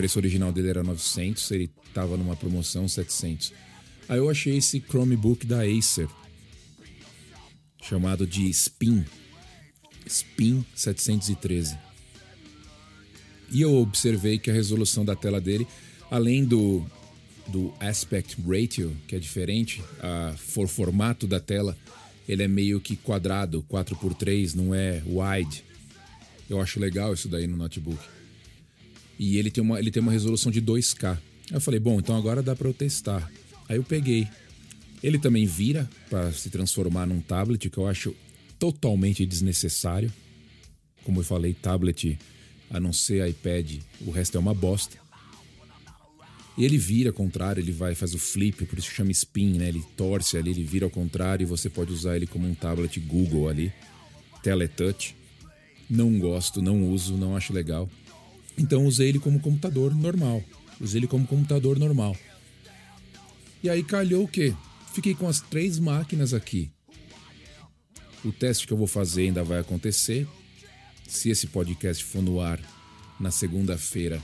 Preço 0.00 0.18
original 0.18 0.50
dele 0.50 0.70
era 0.70 0.82
900, 0.82 1.50
ele 1.50 1.70
tava 1.92 2.16
numa 2.16 2.34
promoção 2.34 2.88
700. 2.88 3.52
Aí 4.08 4.16
eu 4.16 4.30
achei 4.30 4.56
esse 4.56 4.80
Chromebook 4.80 5.44
da 5.44 5.60
Acer, 5.60 6.08
chamado 7.82 8.26
de 8.26 8.48
Spin, 8.48 9.04
Spin 10.06 10.64
713. 10.74 11.76
E 13.50 13.60
eu 13.60 13.74
observei 13.74 14.38
que 14.38 14.50
a 14.50 14.54
resolução 14.54 15.04
da 15.04 15.14
tela 15.14 15.38
dele, 15.38 15.68
além 16.10 16.46
do, 16.46 16.82
do 17.48 17.70
aspect 17.78 18.38
ratio, 18.40 18.96
que 19.06 19.14
é 19.14 19.18
diferente, 19.18 19.84
a 20.00 20.34
for 20.38 20.66
formato 20.66 21.26
da 21.26 21.38
tela, 21.38 21.76
ele 22.26 22.42
é 22.42 22.48
meio 22.48 22.80
que 22.80 22.96
quadrado, 22.96 23.62
4x3, 23.68 24.54
não 24.54 24.74
é 24.74 25.02
wide. 25.04 25.62
Eu 26.48 26.58
acho 26.58 26.80
legal 26.80 27.12
isso 27.12 27.28
daí 27.28 27.46
no 27.46 27.58
notebook. 27.58 28.02
E 29.20 29.36
ele 29.36 29.50
tem 29.50 29.62
uma, 29.62 29.78
ele 29.78 29.90
tem 29.90 30.02
uma 30.02 30.12
resolução 30.12 30.50
de 30.50 30.62
2K. 30.62 31.10
Aí 31.10 31.18
eu 31.50 31.60
falei, 31.60 31.78
bom, 31.78 31.98
então 31.98 32.16
agora 32.16 32.42
dá 32.42 32.56
para 32.56 32.66
eu 32.66 32.72
testar. 32.72 33.30
Aí 33.68 33.76
eu 33.76 33.84
peguei. 33.84 34.26
Ele 35.02 35.18
também 35.18 35.44
vira 35.44 35.86
para 36.08 36.32
se 36.32 36.48
transformar 36.48 37.04
num 37.04 37.20
tablet, 37.20 37.68
que 37.68 37.76
eu 37.76 37.86
acho 37.86 38.16
totalmente 38.58 39.26
desnecessário. 39.26 40.10
Como 41.04 41.20
eu 41.20 41.24
falei, 41.24 41.52
tablet, 41.52 42.18
a 42.70 42.80
não 42.80 42.94
ser 42.94 43.28
iPad, 43.28 43.80
o 44.06 44.10
resto 44.10 44.38
é 44.38 44.40
uma 44.40 44.54
bosta. 44.54 44.96
E 46.56 46.64
ele 46.64 46.78
vira 46.78 47.10
ao 47.10 47.14
contrário, 47.14 47.60
ele 47.60 47.72
vai 47.72 47.94
faz 47.94 48.14
o 48.14 48.18
flip, 48.18 48.64
por 48.64 48.78
isso 48.78 48.90
chama 48.90 49.10
spin, 49.10 49.58
né? 49.58 49.68
Ele 49.68 49.84
torce 49.98 50.38
ali, 50.38 50.50
ele 50.50 50.64
vira 50.64 50.86
ao 50.86 50.90
contrário 50.90 51.44
e 51.44 51.46
você 51.46 51.68
pode 51.68 51.92
usar 51.92 52.16
ele 52.16 52.26
como 52.26 52.48
um 52.48 52.54
tablet 52.54 52.98
Google 53.00 53.50
ali, 53.50 53.70
teletouch. 54.42 55.14
Não 55.90 56.18
gosto, 56.18 56.62
não 56.62 56.88
uso, 56.90 57.18
não 57.18 57.36
acho 57.36 57.52
legal. 57.52 57.86
Então 58.56 58.84
usei 58.86 59.08
ele 59.08 59.18
como 59.18 59.40
computador 59.40 59.94
normal. 59.94 60.42
Usei 60.80 61.00
ele 61.00 61.06
como 61.06 61.26
computador 61.26 61.78
normal. 61.78 62.16
E 63.62 63.68
aí 63.68 63.82
calhou 63.82 64.24
o 64.24 64.28
quê? 64.28 64.54
Fiquei 64.92 65.14
com 65.14 65.28
as 65.28 65.40
três 65.40 65.78
máquinas 65.78 66.32
aqui. 66.32 66.70
O 68.24 68.32
teste 68.32 68.66
que 68.66 68.72
eu 68.72 68.76
vou 68.76 68.86
fazer 68.86 69.22
ainda 69.22 69.44
vai 69.44 69.58
acontecer. 69.58 70.26
Se 71.06 71.30
esse 71.30 71.46
podcast 71.46 72.04
for 72.04 72.22
no 72.22 72.40
ar 72.40 72.60
na 73.18 73.30
segunda-feira, 73.30 74.22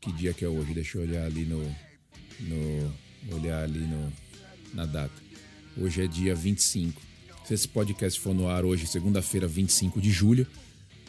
que 0.00 0.12
dia 0.12 0.32
que 0.34 0.44
é 0.44 0.48
hoje? 0.48 0.74
Deixa 0.74 0.98
eu 0.98 1.02
olhar 1.02 1.24
ali 1.24 1.44
no. 1.44 1.62
no 2.40 2.94
olhar 3.34 3.64
ali 3.64 3.80
no, 3.80 4.12
na 4.72 4.86
data. 4.86 5.14
Hoje 5.76 6.02
é 6.02 6.06
dia 6.06 6.34
25. 6.34 7.00
Se 7.44 7.54
esse 7.54 7.68
podcast 7.68 8.20
for 8.20 8.34
no 8.34 8.48
ar 8.48 8.64
hoje, 8.64 8.86
segunda-feira, 8.86 9.46
25 9.46 10.00
de 10.00 10.10
julho, 10.10 10.46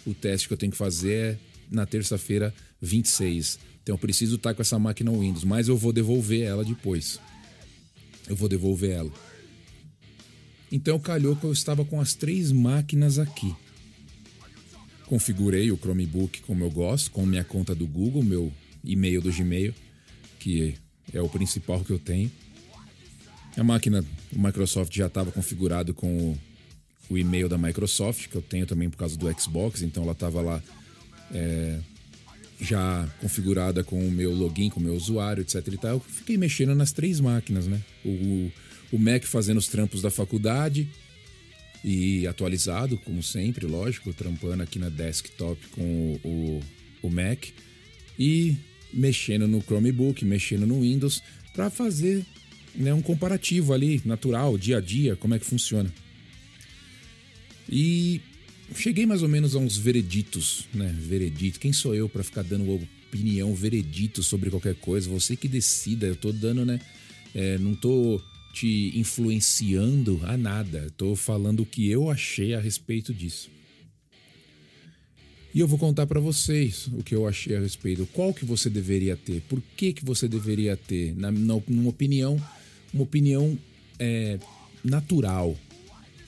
o 0.06 0.14
teste 0.14 0.48
que 0.48 0.54
eu 0.54 0.58
tenho 0.58 0.72
que 0.72 0.78
fazer 0.78 1.14
é 1.14 1.38
na 1.70 1.86
terça-feira, 1.86 2.54
26. 2.82 3.60
Então 3.84 3.96
eu 3.96 4.00
preciso 4.00 4.36
estar 4.36 4.54
com 4.54 4.62
essa 4.62 4.78
máquina 4.78 5.12
Windows, 5.12 5.44
mas 5.44 5.68
eu 5.68 5.78
vou 5.78 5.92
devolver 5.92 6.42
ela 6.42 6.64
depois. 6.64 7.20
Eu 8.28 8.36
vou 8.36 8.48
devolver 8.48 8.92
ela. 8.92 9.12
Então 10.72 11.00
calhou 11.00 11.36
que 11.36 11.46
eu 11.46 11.52
estava 11.52 11.84
com 11.84 12.00
as 12.00 12.14
três 12.14 12.52
máquinas 12.52 13.18
aqui. 13.18 13.56
Configurei 15.08 15.72
o 15.72 15.78
Chromebook 15.78 16.42
como 16.42 16.64
eu 16.64 16.70
gosto, 16.70 17.10
com 17.10 17.26
minha 17.26 17.44
conta 17.44 17.74
do 17.74 17.88
Google, 17.88 18.22
meu 18.22 18.54
e-mail 18.84 19.22
do 19.22 19.32
Gmail, 19.32 19.74
que 20.40 20.76
é 21.12 21.22
o 21.22 21.28
principal 21.28 21.84
que 21.84 21.92
eu 21.92 21.98
tenho. 21.98 22.32
A 23.58 23.64
máquina, 23.64 24.06
o 24.32 24.40
Microsoft 24.40 24.96
já 24.96 25.08
estava 25.08 25.32
configurado 25.32 25.94
com 25.94 26.16
o, 26.16 26.38
o, 27.10 27.18
e-mail 27.18 27.50
da 27.50 27.58
Microsoft, 27.58 28.28
que 28.28 28.36
eu 28.36 28.42
tenho 28.42 28.68
também 28.68 28.90
por 28.90 28.98
causa 28.98 29.18
do 29.18 29.32
Xbox, 29.40 29.82
então 29.82 30.04
ela 30.04 30.12
estava 30.12 30.42
lá 30.42 30.62
é, 31.34 31.80
já 32.60 33.08
configurada 33.22 33.84
com 33.84 34.06
o 34.06 34.12
meu 34.12 34.34
login, 34.34 34.70
com 34.70 34.80
o 34.80 34.84
meu 34.84 34.96
usuário, 34.96 35.42
etc 35.42 35.56
e 35.68 35.78
tal. 35.78 35.92
Eu 35.92 36.00
fiquei 36.00 36.38
mexendo 36.38 36.76
nas 36.76 36.92
três 36.92 37.20
máquinas, 37.20 37.68
né? 37.68 37.82
O, 38.04 38.52
o 38.92 39.00
Mac 39.00 39.24
fazendo 39.24 39.58
os 39.58 39.68
trampos 39.68 40.02
da 40.02 40.10
faculdade 40.10 40.88
e 41.84 42.28
atualizado, 42.28 42.98
como 42.98 43.24
sempre, 43.24 43.66
lógico, 43.66 44.14
trampando 44.14 44.64
aqui 44.64 44.78
na 44.78 44.90
desktop 44.90 45.66
com 45.70 46.20
o, 46.24 46.28
o, 46.28 46.64
o 47.04 47.10
Mac 47.10 47.46
e 48.18 48.58
mexendo 48.94 49.48
no 49.48 49.62
Chromebook, 49.62 50.26
mexendo 50.26 50.68
no 50.68 50.82
Windows 50.82 51.24
para 51.54 51.70
fazer 51.70 52.26
né, 52.76 52.94
um 52.94 53.02
comparativo 53.02 53.74
ali, 53.74 54.02
natural, 54.04 54.58
dia 54.58 54.78
a 54.78 54.82
dia, 54.82 55.16
como 55.16 55.36
é 55.36 55.40
que 55.40 55.46
funciona. 55.46 55.92
E 57.70 58.22
cheguei 58.76 59.06
mais 59.06 59.22
ou 59.22 59.30
menos 59.30 59.56
a 59.56 59.60
uns 59.60 59.78
vereditos, 59.78 60.68
né? 60.74 60.96
Veredito. 61.00 61.60
Quem 61.60 61.74
sou 61.74 61.96
eu 61.96 62.08
para 62.08 62.24
ficar 62.24 62.44
dando 62.44 62.88
opinião, 63.10 63.54
veredito 63.54 64.22
sobre 64.22 64.50
qualquer 64.50 64.76
coisa? 64.76 65.10
Você 65.10 65.36
que 65.36 65.48
decida. 65.48 66.06
Eu 66.06 66.16
tô 66.16 66.32
dando, 66.32 66.66
né? 66.66 66.80
É, 67.34 67.58
não 67.58 67.76
tô 67.76 68.22
te 68.54 68.92
influenciando 68.96 70.20
a 70.24 70.38
nada. 70.38 70.86
Estou 70.88 71.16
falando 71.16 71.62
o 71.62 71.66
que 71.66 71.90
eu 71.90 72.10
achei 72.10 72.54
a 72.54 72.60
respeito 72.60 73.14
disso. 73.14 73.50
E 75.54 75.60
eu 75.60 75.68
vou 75.68 75.80
contar 75.80 76.06
para 76.06 76.20
vocês 76.20 76.88
o 76.94 77.02
que 77.04 77.16
eu 77.16 77.28
achei 77.28 77.56
a 77.56 77.60
respeito. 77.60 78.08
Qual 78.14 78.34
que 78.34 78.46
você 78.46 78.70
deveria 78.70 79.18
ter? 79.18 79.42
Por 79.50 79.62
que, 79.76 79.94
que 79.94 80.06
você 80.06 80.28
deveria 80.28 80.78
ter? 80.78 81.16
Na, 81.16 81.32
na 81.32 81.60
numa 81.68 81.90
opinião, 81.90 82.40
uma 82.94 83.04
opinião 83.04 83.58
é, 83.98 84.38
natural. 84.84 85.58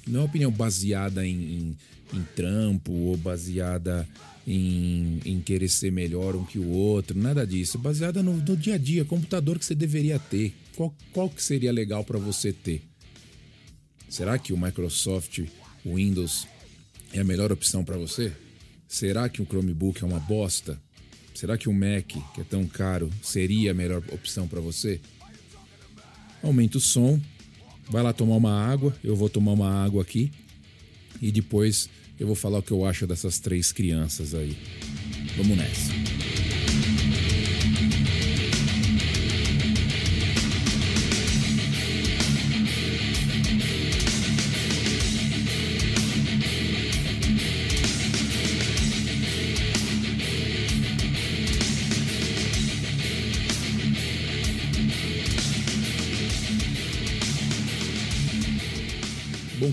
Não 0.08 0.22
é 0.22 0.24
uma 0.24 0.30
opinião 0.30 0.52
baseada 0.52 1.26
em, 1.26 1.36
em, 1.36 1.78
em 2.14 2.24
trampo 2.36 2.92
ou 2.92 3.18
baseada 3.18 4.08
em, 4.46 5.20
em, 5.26 5.40
querer 5.40 5.70
ser 5.70 5.92
melhor 5.92 6.36
um 6.36 6.44
que 6.44 6.60
o 6.60 6.70
outro, 6.70 7.18
nada 7.18 7.46
disso. 7.46 7.78
Baseada 7.78 8.22
no, 8.24 8.38
no 8.38 8.58
dia 8.58 8.76
a 8.76 8.78
dia, 8.78 9.06
computador 9.06 9.60
que 9.60 9.66
você 9.66 9.76
deveria 9.76 10.20
ter. 10.20 10.54
Qual, 10.76 10.94
qual 11.12 11.30
que 11.30 11.44
seria 11.44 11.72
legal 11.72 12.04
para 12.04 12.18
você 12.18 12.52
ter? 12.52 12.82
Será 14.10 14.38
que 14.38 14.52
o 14.52 14.58
Microsoft 14.58 15.42
Windows 15.86 16.48
é 17.14 17.20
a 17.20 17.24
melhor 17.24 17.52
opção 17.52 17.84
para 17.84 17.98
você? 17.98 18.34
Será 18.88 19.30
que 19.30 19.42
o 19.42 19.46
Chromebook 19.46 20.04
é 20.04 20.06
uma 20.06 20.20
bosta? 20.20 20.82
Será 21.34 21.58
que 21.58 21.70
o 21.70 21.74
Mac, 21.74 22.06
que 22.06 22.42
é 22.42 22.44
tão 22.44 22.68
caro, 22.68 23.10
seria 23.24 23.72
a 23.72 23.74
melhor 23.74 24.04
opção 24.12 24.48
para 24.48 24.60
você? 24.60 25.00
Aumenta 26.44 26.78
o 26.78 26.82
som, 26.82 27.22
vai 27.90 28.04
lá 28.04 28.12
tomar 28.12 28.36
uma 28.36 28.52
água, 28.52 28.94
eu 29.04 29.16
vou 29.16 29.30
tomar 29.30 29.54
uma 29.54 29.70
água 29.70 30.02
aqui 30.02 30.32
e 31.22 31.32
depois 31.32 31.90
eu 32.22 32.28
vou 32.28 32.36
falar 32.36 32.60
o 32.60 32.62
que 32.62 32.72
eu 32.72 32.86
acho 32.86 33.08
dessas 33.08 33.40
três 33.40 33.72
crianças 33.72 34.36
aí. 34.36 34.56
Vamos 35.36 35.58
nessa. 35.58 35.92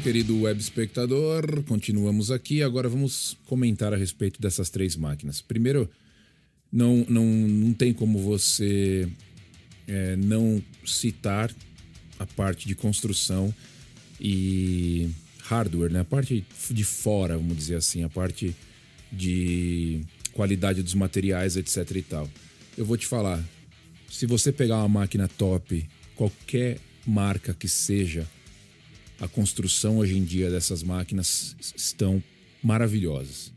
Querido 0.08 0.40
web 0.40 0.58
espectador, 0.58 1.62
continuamos 1.64 2.30
aqui. 2.30 2.62
Agora 2.62 2.88
vamos 2.88 3.36
comentar 3.44 3.92
a 3.92 3.96
respeito 3.96 4.40
dessas 4.40 4.70
três 4.70 4.96
máquinas. 4.96 5.42
Primeiro, 5.42 5.86
não, 6.72 7.04
não, 7.06 7.26
não 7.26 7.74
tem 7.74 7.92
como 7.92 8.18
você 8.18 9.06
é, 9.86 10.16
não 10.16 10.62
citar 10.82 11.54
a 12.18 12.24
parte 12.24 12.66
de 12.66 12.74
construção 12.74 13.54
e 14.18 15.10
hardware, 15.42 15.92
né? 15.92 16.00
a 16.00 16.04
parte 16.06 16.42
de 16.70 16.84
fora, 16.84 17.36
vamos 17.36 17.58
dizer 17.58 17.74
assim, 17.74 18.02
a 18.02 18.08
parte 18.08 18.56
de 19.12 20.00
qualidade 20.32 20.82
dos 20.82 20.94
materiais, 20.94 21.54
etc 21.54 21.96
e 21.96 22.02
tal. 22.02 22.30
Eu 22.78 22.86
vou 22.86 22.96
te 22.96 23.06
falar, 23.06 23.44
se 24.08 24.24
você 24.24 24.50
pegar 24.52 24.78
uma 24.78 25.00
máquina 25.00 25.28
top, 25.28 25.86
qualquer 26.16 26.78
marca 27.06 27.52
que 27.52 27.68
seja, 27.68 28.26
a 29.20 29.26
construção 29.26 29.98
hoje 29.98 30.16
em 30.16 30.24
dia 30.24 30.50
dessas 30.50 30.82
máquinas 30.82 31.56
estão 31.76 32.22
maravilhosas. 32.62 33.52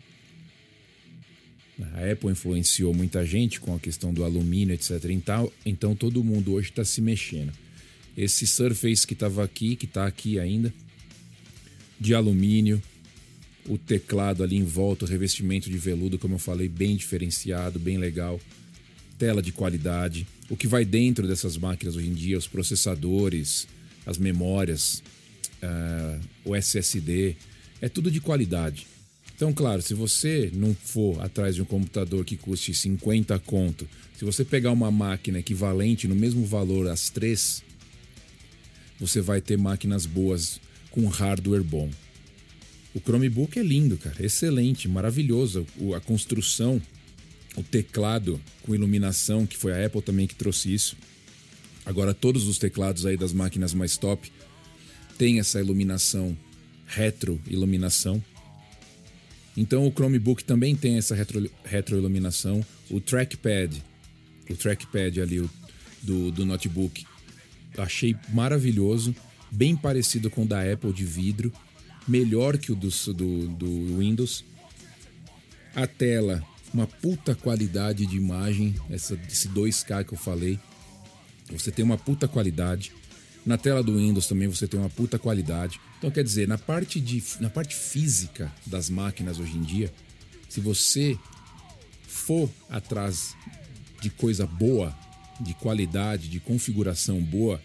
A 1.94 2.12
Apple 2.12 2.32
influenciou 2.32 2.94
muita 2.94 3.26
gente 3.26 3.60
com 3.60 3.76
a 3.76 3.80
questão 3.80 4.14
do 4.14 4.24
alumínio, 4.24 4.74
etc. 4.74 5.06
Então, 5.66 5.96
todo 5.96 6.24
mundo 6.24 6.54
hoje 6.54 6.70
está 6.70 6.86
se 6.86 7.02
mexendo. 7.02 7.52
Esse 8.16 8.46
Surface 8.46 9.08
que 9.08 9.14
estava 9.14 9.44
aqui, 9.44 9.76
que 9.76 9.86
está 9.86 10.06
aqui 10.06 10.38
ainda, 10.38 10.74
de 12.00 12.14
alumínio, 12.14 12.82
o 13.68 13.78
teclado 13.78 14.44
ali 14.44 14.58
em 14.58 14.64
volta, 14.64 15.06
o 15.06 15.08
revestimento 15.08 15.70
de 15.70 15.78
veludo, 15.78 16.20
como 16.20 16.36
eu 16.36 16.40
falei, 16.40 16.68
bem 16.68 16.96
diferenciado, 16.96 17.80
bem 17.80 17.98
legal, 17.98 18.40
tela 19.18 19.42
de 19.42 19.52
qualidade. 19.52 20.28
O 20.50 20.58
que 20.58 20.68
vai 20.68 20.84
dentro 20.84 21.28
dessas 21.28 21.58
máquinas 21.58 21.96
hoje 21.96 22.08
em 22.08 22.14
dia, 22.14 22.38
os 22.38 22.48
processadores, 22.48 23.68
as 24.06 24.18
memórias, 24.18 25.02
uh, 25.64 26.22
o 26.46 26.56
SSD, 26.56 27.36
é 27.82 27.90
tudo 27.90 28.12
de 28.12 28.22
qualidade. 28.22 28.88
Então, 29.36 29.52
claro, 29.52 29.82
se 29.82 29.94
você 29.94 30.52
não 30.54 30.76
for 30.76 31.20
atrás 31.20 31.56
de 31.56 31.62
um 31.62 31.66
computador 31.66 32.24
que 32.24 32.38
custe 32.38 32.74
50 32.74 33.40
conto, 33.40 33.88
se 34.16 34.24
você 34.24 34.46
pegar 34.46 34.72
uma 34.72 34.92
máquina 34.92 35.40
equivalente 35.40 36.08
no 36.08 36.16
mesmo 36.16 36.46
valor 36.46 36.88
as 36.88 37.10
três, 37.10 37.64
você 39.00 39.20
vai 39.20 39.42
ter 39.42 39.58
máquinas 39.58 40.06
boas 40.06 40.62
com 40.92 41.08
hardware 41.08 41.64
bom. 41.64 41.90
O 42.94 43.00
Chromebook 43.00 43.58
é 43.58 43.64
lindo, 43.64 43.98
cara, 43.98 44.24
excelente, 44.24 44.88
maravilhoso. 44.88 45.66
a 45.96 46.00
construção, 46.00 46.80
o 47.56 47.64
teclado 47.64 48.40
com 48.62 48.76
iluminação, 48.76 49.48
que 49.48 49.58
foi 49.58 49.72
a 49.72 49.86
Apple 49.86 50.04
também 50.04 50.28
que 50.28 50.36
trouxe 50.36 50.72
isso. 50.72 50.96
Agora 51.84 52.14
todos 52.14 52.48
os 52.48 52.60
teclados 52.60 53.08
aí 53.08 53.18
das 53.18 53.34
máquinas 53.34 53.74
mais 53.74 53.98
top 53.98 54.32
tem 55.22 55.38
essa 55.38 55.60
iluminação 55.60 56.36
retroiluminação. 56.88 58.24
Então 59.56 59.86
o 59.86 59.92
Chromebook 59.92 60.44
também 60.44 60.76
tem 60.76 60.98
essa 60.98 61.14
retro, 61.14 61.48
retroiluminação. 61.64 62.66
O 62.90 63.00
trackpad, 63.00 63.84
o 64.50 64.56
trackpad 64.56 65.22
ali 65.22 65.48
do, 66.02 66.32
do 66.32 66.44
notebook, 66.44 67.06
achei 67.78 68.16
maravilhoso. 68.30 69.16
bem 69.52 69.76
parecido 69.76 70.28
com 70.28 70.42
o 70.42 70.48
da 70.48 70.60
Apple 70.64 70.92
de 70.92 71.06
vidro, 71.06 71.54
melhor 72.08 72.58
que 72.58 72.72
o 72.72 72.76
do, 72.76 72.90
do, 73.14 73.48
do 73.50 73.98
Windows. 74.00 74.44
A 75.76 75.86
tela, 75.86 76.44
uma 76.74 76.88
puta 76.88 77.36
qualidade 77.36 78.08
de 78.08 78.18
imagem, 78.18 78.74
essa, 78.90 79.14
esse 79.30 79.48
2K 79.50 80.04
que 80.04 80.14
eu 80.14 80.18
falei. 80.18 80.60
Você 81.52 81.72
tem 81.72 81.86
uma 81.86 81.98
puta 81.98 82.28
qualidade. 82.28 82.92
Na 83.46 83.58
tela 83.58 83.82
do 83.82 83.98
Windows 83.98 84.28
também 84.28 84.48
você 84.48 84.68
tem 84.68 84.80
uma 84.80 84.90
puta 84.90 85.18
qualidade. 85.18 85.80
Então 85.98 86.12
quer 86.12 86.24
dizer, 86.24 86.48
na 86.48 86.58
parte, 86.58 87.00
de, 87.00 87.24
na 87.40 87.50
parte 87.50 87.76
física 87.76 88.52
das 88.66 88.90
máquinas 88.90 89.40
hoje 89.40 89.58
em 89.58 89.62
dia, 89.62 89.92
se 90.48 90.60
você 90.60 91.18
for 92.08 92.50
atrás 92.70 93.36
de 94.02 94.10
coisa 94.10 94.46
boa, 94.46 94.96
de 95.40 95.54
qualidade, 95.56 96.28
de 96.28 96.40
configuração 96.40 97.22
boa, 97.22 97.62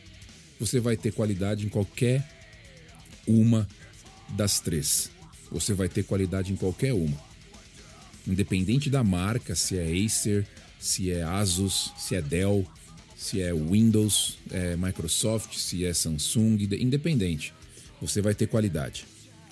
você 0.58 0.80
vai 0.80 0.96
ter 0.96 1.12
qualidade 1.12 1.66
em 1.66 1.68
qualquer 1.68 2.26
uma 3.26 3.68
das 4.30 4.60
três. 4.60 5.10
Você 5.50 5.74
vai 5.74 5.88
ter 5.88 6.04
qualidade 6.04 6.52
em 6.52 6.56
qualquer 6.56 6.94
uma. 6.94 7.16
Independente 8.26 8.88
da 8.88 9.04
marca, 9.04 9.54
se 9.54 9.76
é 9.76 10.04
Acer, 10.04 10.46
se 10.78 11.10
é 11.10 11.22
Asus, 11.22 11.92
se 11.96 12.14
é 12.16 12.22
Dell, 12.22 12.66
se 13.16 13.40
é 13.40 13.52
Windows, 13.52 14.36
é 14.50 14.76
Microsoft, 14.76 15.54
se 15.56 15.84
é 15.84 15.94
Samsung, 15.94 16.58
independente, 16.78 17.54
você 18.00 18.20
vai 18.20 18.34
ter 18.34 18.46
qualidade. 18.46 19.06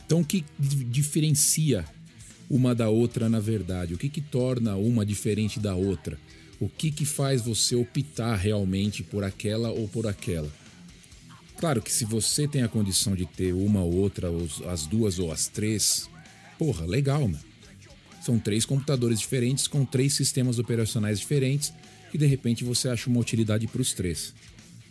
Então, 0.05 0.21
o 0.21 0.25
que 0.25 0.45
diferencia 0.59 1.85
uma 2.51 2.75
da 2.75 2.91
outra 2.91 3.27
na 3.29 3.41
verdade? 3.41 3.95
O 3.95 3.99
que, 3.99 4.11
que 4.11 4.21
torna 4.21 4.77
uma 4.77 5.05
diferente 5.05 5.59
da 5.59 5.75
outra? 5.75 6.19
O 6.61 6.69
que, 6.69 6.91
que 6.91 7.07
faz 7.07 7.43
você 7.43 7.75
optar 7.75 8.37
realmente 8.37 9.03
por 9.03 9.25
aquela 9.25 9.71
ou 9.71 9.89
por 9.89 10.07
aquela? 10.07 10.53
Claro 11.57 11.81
que 11.81 11.93
se 11.93 12.05
você 12.05 12.47
tem 12.47 12.63
a 12.63 12.69
condição 12.69 13.17
de 13.17 13.25
ter 13.25 13.55
uma 13.55 13.83
ou 13.83 13.95
outra, 13.95 14.29
as 14.71 14.87
duas 14.87 15.19
ou 15.19 15.33
as 15.33 15.49
três, 15.49 16.09
porra, 16.59 16.85
legal, 16.85 17.23
mano. 17.23 17.43
São 18.23 18.39
três 18.39 18.65
computadores 18.65 19.21
diferentes 19.21 19.67
com 19.67 19.85
três 19.85 20.15
sistemas 20.15 20.59
operacionais 20.59 21.19
diferentes 21.19 21.73
e 22.15 22.19
de 22.19 22.27
repente 22.27 22.63
você 22.63 22.89
acha 22.89 23.11
uma 23.11 23.19
utilidade 23.19 23.67
para 23.67 23.83
os 23.83 23.93
três. 23.93 24.33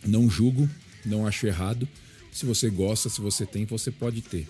Não 0.06 0.28
julgo, 0.28 0.68
não 1.06 1.26
acho 1.26 1.46
errado. 1.46 1.88
Se 2.30 2.44
você 2.44 2.68
gosta, 2.68 3.08
se 3.08 3.20
você 3.20 3.46
tem, 3.46 3.64
você 3.64 3.90
pode 3.90 4.20
ter. 4.20 4.46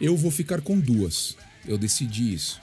Eu 0.00 0.16
vou 0.16 0.30
ficar 0.30 0.62
com 0.62 0.80
duas. 0.80 1.36
Eu 1.66 1.76
decidi 1.76 2.32
isso. 2.32 2.58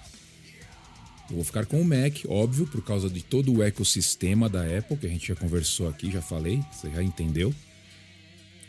Eu 1.30 1.36
vou 1.36 1.44
ficar 1.44 1.66
com 1.68 1.80
o 1.80 1.86
Mac, 1.86 2.24
óbvio, 2.28 2.66
por 2.66 2.84
causa 2.84 3.10
de 3.10 3.24
todo 3.24 3.54
o 3.54 3.64
ecossistema 3.64 4.50
da 4.50 4.64
Apple, 4.78 4.98
que 4.98 5.06
a 5.06 5.10
gente 5.10 5.28
já 5.28 5.36
conversou 5.36 5.88
aqui, 5.88 6.12
já 6.12 6.22
falei, 6.22 6.64
você 6.72 6.90
já 6.90 7.04
entendeu. 7.04 7.54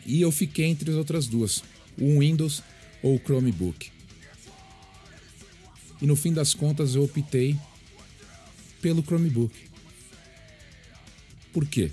E 0.05 0.21
eu 0.21 0.31
fiquei 0.31 0.65
entre 0.65 0.91
as 0.91 0.95
outras 0.95 1.27
duas, 1.27 1.63
o 1.99 2.19
Windows 2.19 2.61
ou 3.01 3.15
o 3.15 3.19
Chromebook. 3.19 3.91
E 6.01 6.05
no 6.05 6.15
fim 6.15 6.33
das 6.33 6.53
contas 6.53 6.93
eu 6.93 7.03
optei 7.03 7.55
pelo 8.81 9.03
Chromebook. 9.03 9.67
Por 11.57 11.65
quê? 11.65 11.89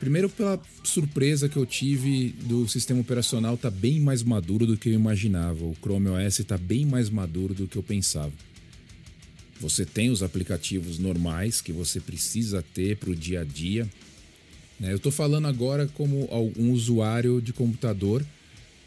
Primeiro 0.00 0.28
pela 0.28 0.60
surpresa 0.82 1.48
que 1.48 1.56
eu 1.56 1.64
tive 1.64 2.30
do 2.42 2.68
sistema 2.68 3.00
operacional 3.00 3.56
tá 3.56 3.70
bem 3.70 4.00
mais 4.00 4.20
maduro 4.20 4.66
do 4.66 4.76
que 4.76 4.88
eu 4.88 4.92
imaginava. 4.92 5.64
O 5.64 5.76
Chrome 5.80 6.08
OS 6.08 6.40
está 6.40 6.58
bem 6.58 6.84
mais 6.84 7.08
maduro 7.08 7.54
do 7.54 7.68
que 7.68 7.76
eu 7.76 7.84
pensava. 7.84 8.32
Você 9.60 9.84
tem 9.84 10.10
os 10.10 10.24
aplicativos 10.24 10.98
normais 10.98 11.60
que 11.60 11.70
você 11.70 12.00
precisa 12.00 12.64
ter 12.74 12.96
para 12.96 13.10
o 13.10 13.14
dia 13.14 13.42
a 13.42 13.44
dia, 13.44 13.88
né? 14.80 14.90
Eu 14.90 14.96
estou 14.96 15.12
falando 15.12 15.46
agora 15.46 15.86
como 15.94 16.28
um 16.58 16.72
usuário 16.72 17.40
de 17.40 17.52
computador 17.52 18.26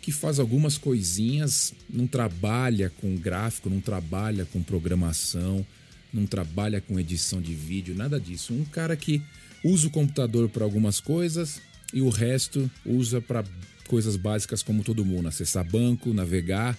que 0.02 0.12
faz 0.12 0.38
algumas 0.38 0.78
coisinhas, 0.78 1.74
não 1.90 2.08
trabalha 2.08 2.92
com 3.00 3.16
gráfico, 3.16 3.70
não 3.70 3.80
trabalha 3.80 4.44
com 4.44 4.62
programação, 4.62 5.66
não 6.14 6.26
trabalha 6.26 6.82
com 6.82 7.00
edição 7.00 7.42
de 7.42 7.54
vídeo, 7.56 7.96
nada 7.96 8.20
disso. 8.20 8.54
Um 8.54 8.66
cara 8.66 8.98
que 8.98 9.22
usa 9.64 9.88
o 9.88 9.92
computador 9.92 10.50
para 10.50 10.64
algumas 10.64 11.00
coisas 11.00 11.62
e 11.94 12.02
o 12.02 12.10
resto 12.10 12.70
usa 12.86 13.22
para 13.22 13.44
coisas 13.88 14.16
básicas 14.16 14.64
como 14.64 14.84
todo 14.84 15.06
mundo, 15.06 15.28
acessar 15.28 15.64
banco, 15.64 16.14
navegar, 16.14 16.78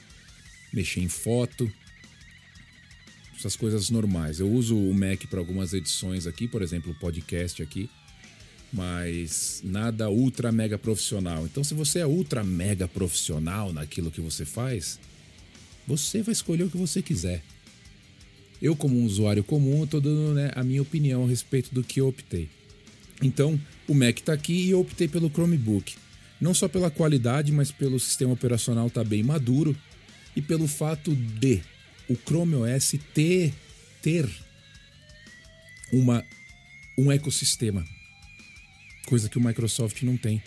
mexer 0.73 1.01
em 1.01 1.09
foto, 1.09 1.71
essas 3.37 3.57
coisas 3.57 3.91
normais. 3.91 4.41
Eu 4.41 4.51
uso 4.51 4.77
o 4.77 4.93
Mac 4.93 5.27
para 5.29 5.39
algumas 5.39 5.73
edições 5.73 6.27
aqui, 6.27 6.49
por 6.49 6.63
exemplo, 6.63 6.93
o 6.93 6.99
podcast 6.99 7.63
aqui 7.63 7.89
mas 8.75 9.63
nada 9.65 10.11
ultra 10.11 10.51
mega 10.51 10.77
profissional. 10.77 11.47
Então, 11.47 11.63
se 11.63 11.73
você 11.75 12.01
é 12.01 12.07
ultra 12.07 12.43
mega 12.43 12.89
profissional 12.89 13.73
naquilo 13.73 14.11
que 14.11 14.21
você 14.21 14.45
faz, 14.45 14.99
você 15.87 16.23
vai 16.23 16.33
escolher 16.33 16.65
o 16.65 16.71
que 16.71 16.77
você 16.77 17.01
quiser. 17.01 17.41
Eu, 18.61 18.75
como 18.75 18.99
um 18.99 19.05
usuário 19.05 19.45
comum, 19.45 19.85
estou 19.85 20.01
dando 20.01 20.35
né, 20.35 20.51
a 20.57 20.65
minha 20.65 20.83
opinião 20.83 21.25
a 21.25 21.29
respeito 21.29 21.73
do 21.73 21.85
que 21.85 22.01
eu 22.01 22.09
optei. 22.09 22.49
Então, 23.23 23.61
o 23.89 23.95
Mac 23.95 24.19
está 24.19 24.33
aqui 24.33 24.53
e 24.53 24.71
eu 24.71 24.81
optei 24.81 25.09
pelo 25.09 25.31
Chromebook. 25.31 25.95
Não 26.41 26.53
só 26.53 26.69
pela 26.69 26.91
qualidade, 26.91 27.53
mas 27.53 27.71
pelo 27.71 27.99
sistema 27.99 28.33
operacional 28.33 28.91
tá 28.91 29.05
bem 29.05 29.23
maduro 29.23 29.77
e 30.35 30.43
pelo 30.43 30.67
fato 30.67 31.15
de 31.15 31.63
o 32.09 32.17
Chrome 32.17 32.57
OS 32.57 32.97
ter, 33.15 33.55
ter 34.03 34.29
uma, 35.93 36.23
um 36.99 37.11
ecossistema 37.11 37.85
coisa 39.05 39.29
que 39.29 39.39
o 39.39 39.41
Microsoft 39.41 40.03
não 40.03 40.17
tem. 40.17 40.43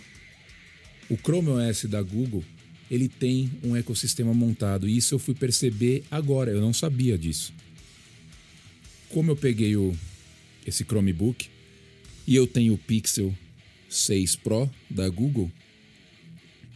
O 1.10 1.16
Chrome 1.16 1.50
OS 1.50 1.86
da 1.86 2.02
Google, 2.02 2.44
ele 2.90 3.08
tem 3.08 3.52
um 3.64 3.76
ecossistema 3.76 4.34
montado 4.34 4.88
e 4.88 4.98
isso 4.98 5.16
eu 5.16 5.20
fui 5.20 5.34
perceber 5.34 6.04
agora, 6.12 6.52
eu 6.52 6.62
não 6.62 6.74
sabia 6.74 7.18
disso. 7.18 7.54
Como 9.10 9.32
eu 9.32 9.36
peguei 9.36 9.76
o 9.78 9.96
esse 10.66 10.84
Chromebook 10.84 11.50
e 12.28 12.36
eu 12.36 12.46
tenho 12.46 12.74
o 12.74 12.78
Pixel 12.78 13.34
6 13.90 14.36
Pro 14.36 14.70
da 14.90 15.08
Google, 15.08 15.50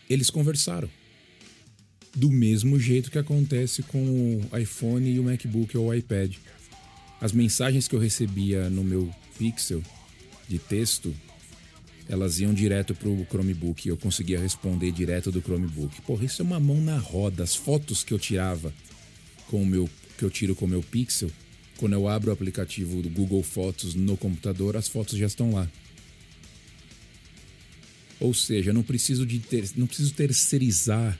eles 0.09 0.29
conversaram. 0.29 0.89
Do 2.15 2.31
mesmo 2.31 2.79
jeito 2.79 3.11
que 3.11 3.17
acontece 3.17 3.83
com 3.83 3.99
o 4.51 4.57
iPhone 4.57 5.09
e 5.09 5.19
o 5.19 5.23
MacBook 5.23 5.77
ou 5.77 5.87
o 5.87 5.93
iPad. 5.93 6.35
As 7.19 7.31
mensagens 7.31 7.87
que 7.87 7.95
eu 7.95 7.99
recebia 7.99 8.69
no 8.69 8.83
meu 8.83 9.13
Pixel 9.37 9.83
de 10.47 10.57
texto 10.57 11.13
elas 12.11 12.41
iam 12.41 12.53
direto 12.53 12.93
pro 12.93 13.25
Chromebook 13.29 13.87
e 13.87 13.89
eu 13.89 13.95
conseguia 13.95 14.37
responder 14.37 14.91
direto 14.91 15.31
do 15.31 15.41
Chromebook. 15.41 16.01
Porra, 16.01 16.25
isso 16.25 16.41
é 16.41 16.45
uma 16.45 16.59
mão 16.59 16.81
na 16.81 16.97
roda. 16.97 17.41
As 17.41 17.55
fotos 17.55 18.03
que 18.03 18.13
eu 18.13 18.19
tirava 18.19 18.73
com 19.47 19.63
o 19.63 19.65
meu 19.65 19.89
que 20.17 20.25
eu 20.25 20.29
tiro 20.29 20.53
com 20.53 20.65
o 20.65 20.67
meu 20.67 20.83
Pixel, 20.83 21.31
quando 21.81 21.93
eu 21.93 22.07
abro 22.07 22.29
o 22.29 22.33
aplicativo 22.33 23.01
do 23.01 23.09
Google 23.09 23.41
Fotos 23.41 23.95
no 23.95 24.15
computador, 24.15 24.77
as 24.77 24.87
fotos 24.87 25.17
já 25.17 25.25
estão 25.25 25.51
lá. 25.51 25.67
Ou 28.19 28.35
seja, 28.35 28.71
não 28.71 28.83
preciso 28.83 29.25
de 29.25 29.39
ter, 29.39 29.67
não 29.75 29.87
preciso 29.87 30.13
terceirizar 30.13 31.17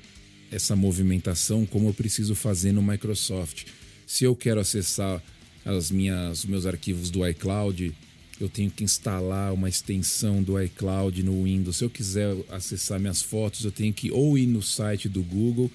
essa 0.51 0.75
movimentação 0.75 1.65
como 1.65 1.89
eu 1.89 1.95
preciso 1.95 2.35
fazer 2.35 2.71
no 2.73 2.83
Microsoft. 2.83 3.63
Se 4.05 4.23
eu 4.23 4.35
quero 4.35 4.59
acessar 4.59 5.19
as 5.65 5.89
minhas, 5.89 6.45
meus 6.45 6.67
arquivos 6.67 7.09
do 7.09 7.27
iCloud, 7.27 7.91
eu 8.39 8.47
tenho 8.47 8.69
que 8.69 8.83
instalar 8.83 9.51
uma 9.51 9.67
extensão 9.67 10.43
do 10.43 10.61
iCloud 10.61 11.23
no 11.23 11.45
Windows. 11.45 11.77
Se 11.77 11.85
eu 11.85 11.89
quiser 11.89 12.37
acessar 12.51 12.99
minhas 12.99 13.23
fotos, 13.23 13.65
eu 13.65 13.71
tenho 13.71 13.91
que 13.91 14.11
ou 14.11 14.37
ir 14.37 14.45
no 14.45 14.61
site 14.61 15.09
do 15.09 15.23
Google 15.23 15.71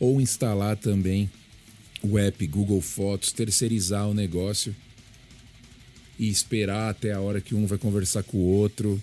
ou 0.00 0.20
instalar 0.20 0.76
também 0.76 1.30
o 2.04 2.18
app 2.18 2.46
Google 2.46 2.82
Fotos, 2.82 3.32
terceirizar 3.32 4.08
o 4.08 4.14
negócio 4.14 4.76
e 6.18 6.28
esperar 6.28 6.90
até 6.90 7.12
a 7.12 7.20
hora 7.20 7.40
que 7.40 7.54
um 7.54 7.66
vai 7.66 7.78
conversar 7.78 8.22
com 8.22 8.36
o 8.36 8.46
outro. 8.46 9.02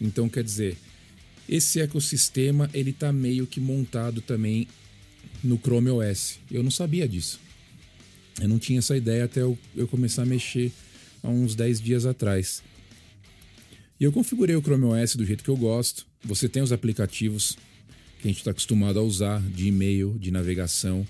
Então, 0.00 0.28
quer 0.28 0.44
dizer, 0.44 0.76
esse 1.48 1.80
ecossistema 1.80 2.70
ele 2.72 2.92
tá 2.92 3.12
meio 3.12 3.46
que 3.46 3.60
montado 3.60 4.20
também 4.20 4.68
no 5.42 5.58
Chrome 5.58 5.90
OS. 5.90 6.38
Eu 6.50 6.62
não 6.62 6.70
sabia 6.70 7.08
disso. 7.08 7.40
Eu 8.40 8.48
não 8.48 8.58
tinha 8.58 8.78
essa 8.78 8.96
ideia 8.96 9.24
até 9.24 9.42
eu, 9.42 9.58
eu 9.74 9.88
começar 9.88 10.22
a 10.22 10.26
mexer 10.26 10.70
há 11.22 11.28
uns 11.28 11.54
10 11.54 11.80
dias 11.80 12.06
atrás. 12.06 12.62
E 13.98 14.04
eu 14.04 14.12
configurei 14.12 14.54
o 14.54 14.62
Chrome 14.62 14.84
OS 14.84 15.16
do 15.16 15.24
jeito 15.24 15.42
que 15.42 15.50
eu 15.50 15.56
gosto. 15.56 16.06
Você 16.24 16.48
tem 16.48 16.62
os 16.62 16.70
aplicativos 16.70 17.56
que 18.20 18.28
a 18.28 18.30
gente 18.30 18.38
está 18.38 18.52
acostumado 18.52 19.00
a 19.00 19.02
usar 19.02 19.40
de 19.42 19.66
e-mail, 19.66 20.16
de 20.18 20.30
navegação. 20.30 21.06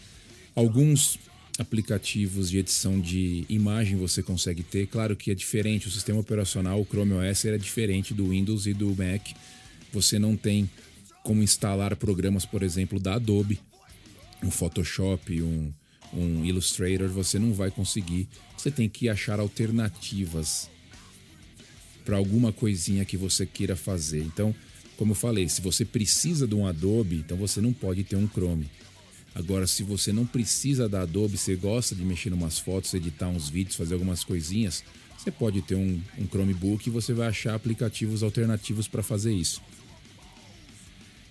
Alguns 0.56 1.18
aplicativos 1.58 2.48
de 2.48 2.56
edição 2.58 2.98
de 2.98 3.44
imagem 3.46 3.98
você 3.98 4.22
consegue 4.22 4.62
ter. 4.62 4.86
Claro 4.86 5.14
que 5.14 5.30
é 5.30 5.34
diferente, 5.34 5.86
o 5.86 5.90
sistema 5.90 6.18
operacional, 6.18 6.80
o 6.80 6.84
Chrome 6.86 7.12
OS, 7.12 7.44
é 7.44 7.58
diferente 7.58 8.14
do 8.14 8.30
Windows 8.30 8.66
e 8.66 8.72
do 8.72 8.88
Mac. 8.88 9.36
Você 9.92 10.18
não 10.18 10.34
tem 10.34 10.68
como 11.22 11.42
instalar 11.42 11.94
programas, 11.96 12.46
por 12.46 12.62
exemplo, 12.62 12.98
da 12.98 13.16
Adobe, 13.16 13.60
um 14.42 14.50
Photoshop, 14.50 15.42
um, 15.42 15.70
um 16.14 16.42
Illustrator, 16.42 17.08
você 17.08 17.38
não 17.38 17.52
vai 17.52 17.70
conseguir. 17.70 18.26
Você 18.56 18.70
tem 18.70 18.88
que 18.88 19.10
achar 19.10 19.38
alternativas 19.38 20.70
para 22.02 22.16
alguma 22.16 22.50
coisinha 22.50 23.04
que 23.04 23.18
você 23.18 23.44
queira 23.44 23.76
fazer. 23.76 24.22
Então, 24.22 24.54
como 24.96 25.12
eu 25.12 25.16
falei, 25.16 25.46
se 25.50 25.60
você 25.60 25.84
precisa 25.84 26.46
de 26.46 26.54
um 26.54 26.66
Adobe, 26.66 27.16
então 27.16 27.36
você 27.36 27.60
não 27.60 27.74
pode 27.74 28.04
ter 28.04 28.16
um 28.16 28.26
Chrome. 28.26 28.70
Agora, 29.36 29.66
se 29.66 29.82
você 29.82 30.14
não 30.14 30.24
precisa 30.24 30.88
da 30.88 31.02
Adobe, 31.02 31.36
você 31.36 31.54
gosta 31.56 31.94
de 31.94 32.02
mexer 32.02 32.30
em 32.30 32.32
umas 32.32 32.58
fotos, 32.58 32.94
editar 32.94 33.28
uns 33.28 33.50
vídeos, 33.50 33.76
fazer 33.76 33.92
algumas 33.92 34.24
coisinhas, 34.24 34.82
você 35.18 35.30
pode 35.30 35.60
ter 35.60 35.74
um, 35.74 36.00
um 36.18 36.26
Chromebook 36.26 36.88
e 36.88 36.90
você 36.90 37.12
vai 37.12 37.28
achar 37.28 37.54
aplicativos 37.54 38.22
alternativos 38.22 38.88
para 38.88 39.02
fazer 39.02 39.34
isso. 39.34 39.60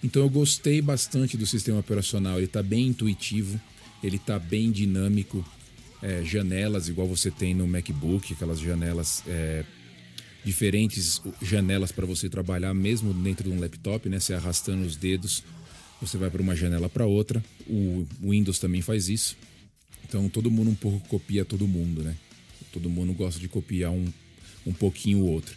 Então 0.03 0.21
eu 0.21 0.29
gostei 0.29 0.83
bastante 0.83 1.35
do 1.35 1.47
sistema 1.47 1.79
operacional, 1.79 2.37
ele 2.37 2.45
está 2.45 2.61
bem 2.61 2.89
intuitivo, 2.89 3.59
ele 4.03 4.17
está 4.17 4.37
bem 4.37 4.71
dinâmico, 4.71 5.43
é, 5.99 6.23
janelas 6.23 6.87
igual 6.87 7.07
você 7.07 7.31
tem 7.31 7.55
no 7.55 7.67
MacBook, 7.67 8.33
aquelas 8.33 8.59
janelas 8.59 9.23
é, 9.25 9.65
diferentes, 10.43 11.23
janelas 11.41 11.91
para 11.91 12.05
você 12.05 12.29
trabalhar 12.29 12.71
mesmo 12.75 13.15
dentro 13.15 13.49
de 13.49 13.57
um 13.57 13.59
laptop, 13.59 14.07
né? 14.09 14.19
Você 14.19 14.35
arrastando 14.35 14.85
os 14.85 14.95
dedos, 14.95 15.43
você 16.01 16.17
vai 16.17 16.29
para 16.29 16.41
uma 16.41 16.55
janela 16.55 16.89
para 16.89 17.05
outra. 17.05 17.43
O 17.67 18.05
Windows 18.21 18.59
também 18.59 18.81
faz 18.81 19.09
isso. 19.09 19.37
Então 20.07 20.29
todo 20.29 20.51
mundo 20.51 20.71
um 20.71 20.75
pouco 20.75 21.07
copia 21.07 21.43
todo 21.43 21.67
mundo, 21.67 22.03
né? 22.03 22.15
Todo 22.71 22.89
mundo 22.89 23.13
gosta 23.13 23.39
de 23.39 23.47
copiar 23.47 23.91
um, 23.91 24.05
um 24.65 24.73
pouquinho 24.73 25.19
o 25.19 25.27
outro. 25.27 25.55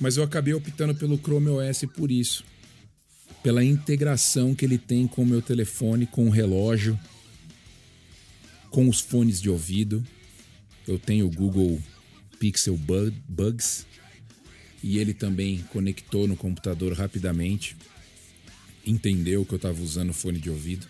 Mas 0.00 0.16
eu 0.16 0.22
acabei 0.22 0.54
optando 0.54 0.94
pelo 0.94 1.18
Chrome 1.18 1.48
OS 1.48 1.84
por 1.94 2.10
isso. 2.10 2.44
Pela 3.42 3.64
integração 3.64 4.54
que 4.54 4.64
ele 4.64 4.78
tem 4.78 5.06
com 5.06 5.22
o 5.22 5.26
meu 5.26 5.42
telefone, 5.42 6.06
com 6.06 6.26
o 6.26 6.30
relógio, 6.30 6.98
com 8.70 8.88
os 8.88 9.00
fones 9.00 9.40
de 9.40 9.50
ouvido. 9.50 10.04
Eu 10.86 10.98
tenho 10.98 11.26
o 11.26 11.30
Google 11.30 11.80
Pixel 12.38 12.78
Bugs 13.28 13.86
e 14.82 14.98
ele 14.98 15.12
também 15.12 15.58
conectou 15.72 16.28
no 16.28 16.36
computador 16.36 16.92
rapidamente, 16.92 17.76
entendeu 18.90 19.44
que 19.44 19.54
eu 19.54 19.56
estava 19.56 19.80
usando 19.82 20.12
fone 20.12 20.38
de 20.38 20.50
ouvido. 20.50 20.86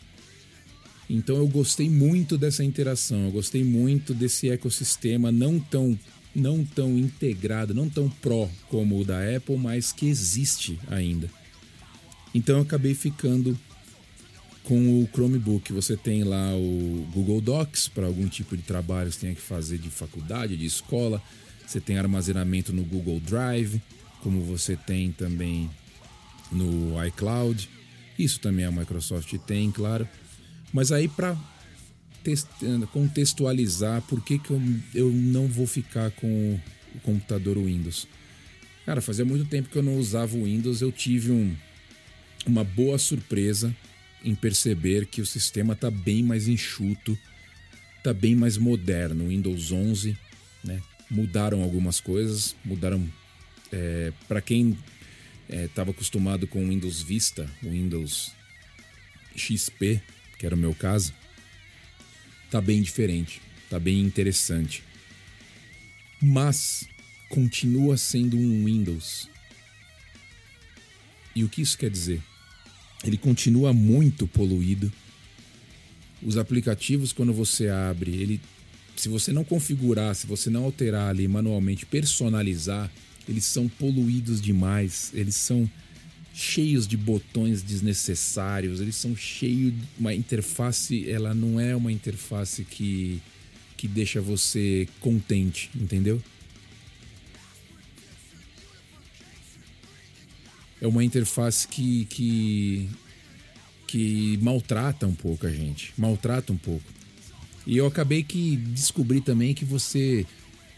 Então 1.08 1.36
eu 1.36 1.48
gostei 1.48 1.88
muito 1.88 2.36
dessa 2.36 2.62
interação, 2.62 3.24
eu 3.24 3.30
gostei 3.30 3.64
muito 3.64 4.12
desse 4.12 4.50
ecossistema 4.50 5.32
não 5.32 5.58
tão 5.58 5.98
não 6.34 6.64
tão 6.64 6.96
integrado, 6.96 7.74
não 7.74 7.88
tão 7.88 8.08
pró 8.08 8.48
como 8.68 9.00
o 9.00 9.04
da 9.04 9.18
Apple, 9.36 9.56
mas 9.56 9.92
que 9.92 10.06
existe 10.06 10.78
ainda. 10.88 11.28
Então 12.34 12.56
eu 12.56 12.62
acabei 12.62 12.94
ficando 12.94 13.58
com 14.62 15.02
o 15.02 15.08
Chromebook. 15.12 15.72
Você 15.72 15.96
tem 15.96 16.22
lá 16.22 16.54
o 16.54 17.08
Google 17.12 17.40
Docs 17.40 17.88
para 17.88 18.06
algum 18.06 18.28
tipo 18.28 18.56
de 18.56 18.62
trabalho 18.62 19.08
que 19.08 19.16
você 19.16 19.20
tenha 19.22 19.34
que 19.34 19.40
fazer 19.40 19.78
de 19.78 19.88
faculdade, 19.88 20.56
de 20.56 20.66
escola. 20.66 21.22
Você 21.66 21.80
tem 21.80 21.98
armazenamento 21.98 22.72
no 22.72 22.84
Google 22.84 23.18
Drive, 23.20 23.82
como 24.22 24.42
você 24.42 24.76
tem 24.76 25.10
também 25.10 25.70
no 26.52 27.02
iCloud. 27.06 27.68
Isso 28.18 28.40
também 28.40 28.64
a 28.64 28.72
Microsoft 28.72 29.32
tem, 29.46 29.70
claro. 29.70 30.08
Mas 30.72 30.90
aí 30.92 31.08
para 31.08 31.36
contextualizar 32.92 34.02
por 34.02 34.22
que, 34.22 34.38
que 34.38 34.50
eu, 34.50 34.60
eu 34.94 35.10
não 35.10 35.46
vou 35.46 35.66
ficar 35.66 36.10
com 36.10 36.60
o 36.94 37.00
computador 37.00 37.56
Windows. 37.56 38.06
Cara, 38.84 39.00
fazia 39.00 39.24
muito 39.24 39.48
tempo 39.48 39.68
que 39.68 39.76
eu 39.76 39.82
não 39.82 39.98
usava 39.98 40.36
o 40.36 40.44
Windows, 40.44 40.80
eu 40.80 40.90
tive 40.90 41.30
um, 41.30 41.54
uma 42.46 42.64
boa 42.64 42.98
surpresa 42.98 43.74
em 44.24 44.34
perceber 44.34 45.06
que 45.06 45.20
o 45.20 45.26
sistema 45.26 45.74
está 45.74 45.90
bem 45.90 46.22
mais 46.22 46.48
enxuto, 46.48 47.16
está 47.98 48.12
bem 48.12 48.34
mais 48.34 48.56
moderno. 48.56 49.28
Windows 49.28 49.70
11, 49.70 50.16
né? 50.64 50.82
Mudaram 51.10 51.62
algumas 51.62 52.00
coisas, 52.00 52.54
mudaram 52.64 53.06
é, 53.72 54.12
para 54.26 54.40
quem 54.40 54.76
estava 55.48 55.90
é, 55.90 55.92
acostumado 55.92 56.46
com 56.46 56.64
o 56.64 56.68
Windows 56.68 57.02
Vista, 57.02 57.50
o 57.62 57.70
Windows 57.70 58.32
XP, 59.36 60.00
que 60.38 60.46
era 60.46 60.54
o 60.54 60.58
meu 60.58 60.74
caso, 60.74 61.14
tá 62.50 62.60
bem 62.60 62.82
diferente, 62.82 63.40
tá 63.68 63.78
bem 63.78 64.00
interessante. 64.00 64.82
Mas 66.20 66.88
continua 67.28 67.96
sendo 67.96 68.36
um 68.36 68.64
Windows. 68.64 69.28
E 71.34 71.44
o 71.44 71.48
que 71.48 71.62
isso 71.62 71.78
quer 71.78 71.90
dizer? 71.90 72.20
ele 73.04 73.16
continua 73.16 73.72
muito 73.72 74.26
poluído. 74.26 74.92
Os 76.22 76.36
aplicativos, 76.36 77.12
quando 77.12 77.32
você 77.32 77.68
abre, 77.68 78.10
ele, 78.10 78.40
se 78.96 79.08
você 79.08 79.32
não 79.32 79.44
configurar, 79.44 80.14
se 80.14 80.26
você 80.26 80.50
não 80.50 80.64
alterar 80.64 81.10
ali 81.10 81.28
manualmente, 81.28 81.86
personalizar, 81.86 82.90
eles 83.28 83.44
são 83.44 83.68
poluídos 83.68 84.40
demais. 84.40 85.10
Eles 85.14 85.34
são 85.34 85.70
cheios 86.32 86.86
de 86.86 86.96
botões 86.96 87.62
desnecessários. 87.62 88.80
Eles 88.80 88.96
são 88.96 89.14
cheios 89.14 89.72
de 89.72 89.82
uma 89.98 90.14
interface. 90.14 91.08
Ela 91.10 91.34
não 91.34 91.60
é 91.60 91.76
uma 91.76 91.92
interface 91.92 92.64
que 92.64 93.20
que 93.76 93.86
deixa 93.86 94.20
você 94.20 94.88
contente, 94.98 95.70
entendeu? 95.72 96.20
é 100.80 100.86
uma 100.86 101.04
interface 101.04 101.66
que, 101.66 102.04
que, 102.06 102.88
que 103.86 104.38
maltrata 104.40 105.06
um 105.06 105.14
pouco 105.14 105.46
a 105.46 105.50
gente. 105.50 105.92
Maltrata 105.96 106.52
um 106.52 106.56
pouco. 106.56 106.84
E 107.66 107.76
eu 107.76 107.86
acabei 107.86 108.22
que 108.22 108.56
descobri 108.56 109.20
também 109.20 109.52
que 109.52 109.64
você 109.64 110.24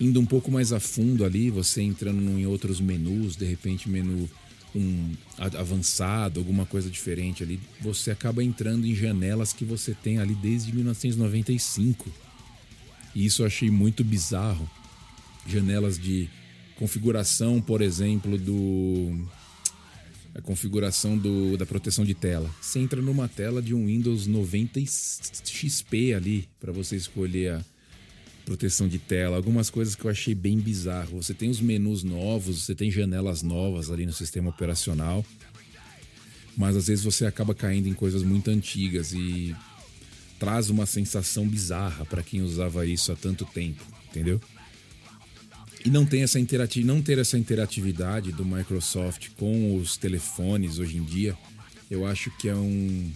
indo 0.01 0.19
um 0.19 0.27
pouco 0.27 0.51
mais 0.51 0.73
a 0.73 0.81
fundo 0.81 1.25
ali, 1.25 1.51
você 1.51 1.83
entrando 1.83 2.23
em 2.23 2.47
outros 2.47 2.81
menus, 2.81 3.37
de 3.37 3.45
repente 3.45 3.89
menu 3.89 4.29
um 4.75 5.15
avançado, 5.37 6.39
alguma 6.39 6.65
coisa 6.65 6.89
diferente 6.89 7.43
ali, 7.43 7.61
você 7.81 8.11
acaba 8.11 8.43
entrando 8.43 8.87
em 8.87 8.95
janelas 8.95 9.53
que 9.53 9.65
você 9.65 9.93
tem 9.95 10.19
ali 10.19 10.35
desde 10.35 10.73
1995. 10.73 12.09
E 13.15 13.27
isso 13.27 13.43
eu 13.43 13.47
achei 13.47 13.71
muito 13.71 14.05
bizarro. 14.05 14.71
Janelas 15.47 15.99
de 15.99 16.31
configuração, 16.77 17.61
por 17.61 17.83
exemplo, 17.83 18.39
do 18.39 19.29
a 20.33 20.41
configuração 20.41 21.19
do, 21.19 21.57
da 21.57 21.67
proteção 21.67 22.05
de 22.05 22.15
tela. 22.15 22.49
Você 22.61 22.79
entra 22.79 23.03
numa 23.03 23.29
tela 23.29 23.61
de 23.61 23.75
um 23.75 23.87
Windows 23.87 24.29
90 24.29 24.81
XP 24.81 26.15
ali 26.15 26.49
para 26.61 26.73
você 26.73 26.95
escolher 26.95 27.55
a 27.55 27.65
proteção 28.51 28.89
de 28.89 28.99
tela, 28.99 29.37
algumas 29.37 29.71
coisas 29.71 29.95
que 29.95 30.05
eu 30.05 30.11
achei 30.11 30.35
bem 30.35 30.59
bizarro. 30.59 31.23
Você 31.23 31.33
tem 31.33 31.49
os 31.49 31.61
menus 31.61 32.03
novos, 32.03 32.65
você 32.65 32.75
tem 32.75 32.91
janelas 32.91 33.45
novas 33.45 33.93
ali 33.93 34.05
no 34.05 34.13
sistema 34.13 34.51
operacional, 34.51 35.25
mas 36.57 36.75
às 36.75 36.89
vezes 36.89 37.05
você 37.05 37.27
acaba 37.27 37.55
caindo 37.55 37.89
em 37.89 37.95
coisas 37.95 38.25
muito 38.25 38.51
antigas 38.51 39.13
e 39.13 39.55
traz 40.37 40.69
uma 40.69 40.85
sensação 40.85 41.47
bizarra 41.47 42.05
para 42.05 42.25
quem 42.25 42.43
usava 42.43 42.85
isso 42.85 43.13
há 43.13 43.15
tanto 43.15 43.45
tempo, 43.45 43.85
entendeu? 44.09 44.41
E 45.85 45.89
não, 45.89 46.05
tem 46.05 46.25
essa 46.25 46.41
interati 46.41 46.83
não 46.83 47.01
ter 47.01 47.19
essa 47.19 47.39
interatividade 47.39 48.33
do 48.33 48.45
Microsoft 48.45 49.29
com 49.39 49.77
os 49.77 49.97
telefones 49.97 50.81
hoje 50.81 50.97
em 50.97 51.05
dia, 51.05 51.39
eu 51.89 52.05
acho 52.05 52.37
que 52.37 52.49
é 52.49 52.57
um, 52.57 53.13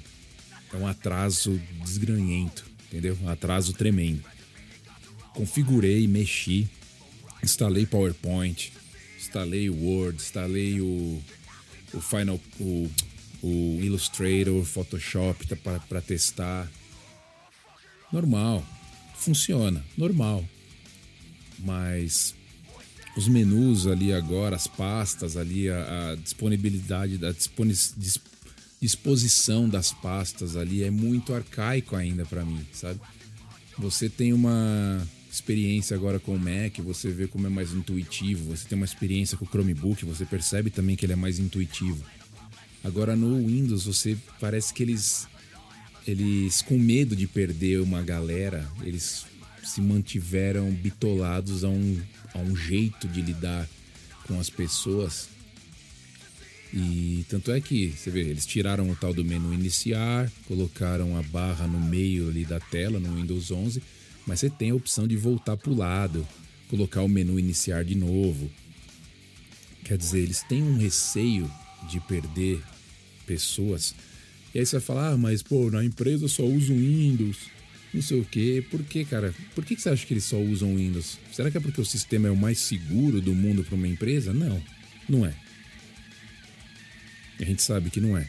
é 0.72 0.76
um 0.76 0.86
atraso 0.86 1.60
desgranhento, 1.82 2.64
entendeu? 2.86 3.18
Um 3.20 3.28
atraso 3.28 3.72
tremendo. 3.72 4.33
Configurei, 5.34 6.06
mexi, 6.06 6.68
instalei 7.42 7.84
PowerPoint, 7.84 8.72
instalei 9.18 9.68
o 9.68 9.74
Word, 9.74 10.22
instalei 10.22 10.80
o, 10.80 11.20
o 11.92 12.00
Final, 12.00 12.40
o, 12.60 12.88
o 13.42 13.78
Illustrator, 13.82 14.64
Photoshop 14.64 15.46
tá 15.46 15.56
para 15.56 16.00
testar. 16.00 16.70
Normal, 18.12 18.64
funciona, 19.16 19.84
normal. 19.98 20.44
Mas 21.58 22.34
os 23.16 23.28
menus 23.28 23.86
ali 23.86 24.12
agora, 24.12 24.54
as 24.56 24.66
pastas 24.66 25.36
ali, 25.36 25.68
a, 25.68 26.12
a 26.12 26.14
disponibilidade, 26.16 27.18
a 27.24 27.34
disposição 28.80 29.68
das 29.68 29.92
pastas 29.92 30.56
ali 30.56 30.84
é 30.84 30.90
muito 30.90 31.34
arcaico 31.34 31.96
ainda 31.96 32.24
para 32.24 32.44
mim, 32.44 32.64
sabe? 32.72 33.00
Você 33.78 34.08
tem 34.08 34.32
uma 34.32 35.04
experiência 35.34 35.96
agora 35.96 36.20
com 36.20 36.34
o 36.34 36.38
Mac, 36.38 36.78
você 36.78 37.10
vê 37.10 37.26
como 37.26 37.46
é 37.46 37.50
mais 37.50 37.72
intuitivo, 37.72 38.56
você 38.56 38.66
tem 38.68 38.76
uma 38.76 38.84
experiência 38.84 39.36
com 39.36 39.44
o 39.44 39.48
Chromebook, 39.48 40.04
você 40.04 40.24
percebe 40.24 40.70
também 40.70 40.94
que 40.94 41.04
ele 41.04 41.12
é 41.12 41.16
mais 41.16 41.38
intuitivo. 41.38 42.04
Agora 42.84 43.16
no 43.16 43.44
Windows, 43.46 43.84
você 43.84 44.16
parece 44.40 44.72
que 44.72 44.82
eles 44.82 45.26
eles 46.06 46.60
com 46.62 46.78
medo 46.78 47.16
de 47.16 47.26
perder 47.26 47.80
uma 47.80 48.02
galera, 48.02 48.70
eles 48.82 49.24
se 49.64 49.80
mantiveram 49.80 50.70
bitolados 50.70 51.64
a 51.64 51.68
um 51.68 52.00
a 52.32 52.38
um 52.38 52.54
jeito 52.54 53.08
de 53.08 53.20
lidar 53.20 53.68
com 54.26 54.38
as 54.38 54.48
pessoas. 54.48 55.28
E 56.72 57.24
tanto 57.28 57.52
é 57.52 57.60
que, 57.60 57.88
você 57.88 58.10
vê, 58.10 58.22
eles 58.22 58.44
tiraram 58.44 58.90
o 58.90 58.96
tal 58.96 59.14
do 59.14 59.24
menu 59.24 59.54
iniciar, 59.54 60.30
colocaram 60.46 61.16
a 61.16 61.22
barra 61.22 61.68
no 61.68 61.78
meio 61.78 62.28
ali 62.28 62.44
da 62.44 62.58
tela 62.58 62.98
no 62.98 63.14
Windows 63.14 63.52
11, 63.52 63.80
mas 64.26 64.40
você 64.40 64.50
tem 64.50 64.70
a 64.70 64.74
opção 64.74 65.06
de 65.06 65.16
voltar 65.16 65.56
para 65.56 65.70
o 65.70 65.76
lado, 65.76 66.26
colocar 66.68 67.02
o 67.02 67.08
menu 67.08 67.38
iniciar 67.38 67.84
de 67.84 67.94
novo. 67.94 68.50
Quer 69.84 69.98
dizer, 69.98 70.20
eles 70.20 70.42
têm 70.42 70.62
um 70.62 70.78
receio 70.78 71.50
de 71.88 72.00
perder 72.00 72.62
pessoas. 73.26 73.94
E 74.54 74.58
aí 74.58 74.66
você 74.66 74.76
vai 74.76 74.86
falar, 74.86 75.08
ah, 75.10 75.16
mas 75.16 75.42
pô, 75.42 75.70
na 75.70 75.84
empresa 75.84 76.26
só 76.28 76.44
uso 76.44 76.72
Windows, 76.74 77.36
não 77.92 78.02
sei 78.02 78.20
o 78.20 78.24
quê. 78.24 78.64
Por 78.70 78.82
que, 78.82 79.04
cara? 79.04 79.34
Por 79.54 79.64
que 79.64 79.76
você 79.76 79.88
acha 79.88 80.06
que 80.06 80.14
eles 80.14 80.24
só 80.24 80.38
usam 80.40 80.76
Windows? 80.76 81.18
Será 81.32 81.50
que 81.50 81.56
é 81.56 81.60
porque 81.60 81.80
o 81.80 81.84
sistema 81.84 82.28
é 82.28 82.30
o 82.30 82.36
mais 82.36 82.58
seguro 82.58 83.20
do 83.20 83.34
mundo 83.34 83.62
para 83.62 83.74
uma 83.74 83.86
empresa? 83.86 84.32
Não, 84.32 84.62
não 85.08 85.24
é. 85.24 85.34
A 87.40 87.44
gente 87.44 87.62
sabe 87.62 87.90
que 87.90 88.00
não 88.00 88.16
é. 88.16 88.28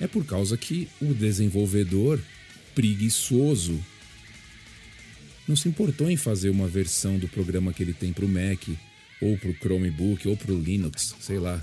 É 0.00 0.06
por 0.06 0.24
causa 0.24 0.56
que 0.56 0.88
o 1.00 1.12
desenvolvedor 1.14 2.20
preguiçoso 2.74 3.78
não 5.50 5.56
se 5.56 5.68
importou 5.68 6.08
em 6.08 6.16
fazer 6.16 6.48
uma 6.48 6.68
versão 6.68 7.18
do 7.18 7.26
programa 7.26 7.72
que 7.72 7.82
ele 7.82 7.92
tem 7.92 8.12
para 8.12 8.24
o 8.24 8.28
Mac, 8.28 8.68
ou 9.20 9.36
para 9.36 9.50
o 9.50 9.54
Chromebook, 9.54 10.28
ou 10.28 10.36
para 10.36 10.52
o 10.52 10.58
Linux, 10.58 11.16
sei 11.20 11.40
lá. 11.40 11.60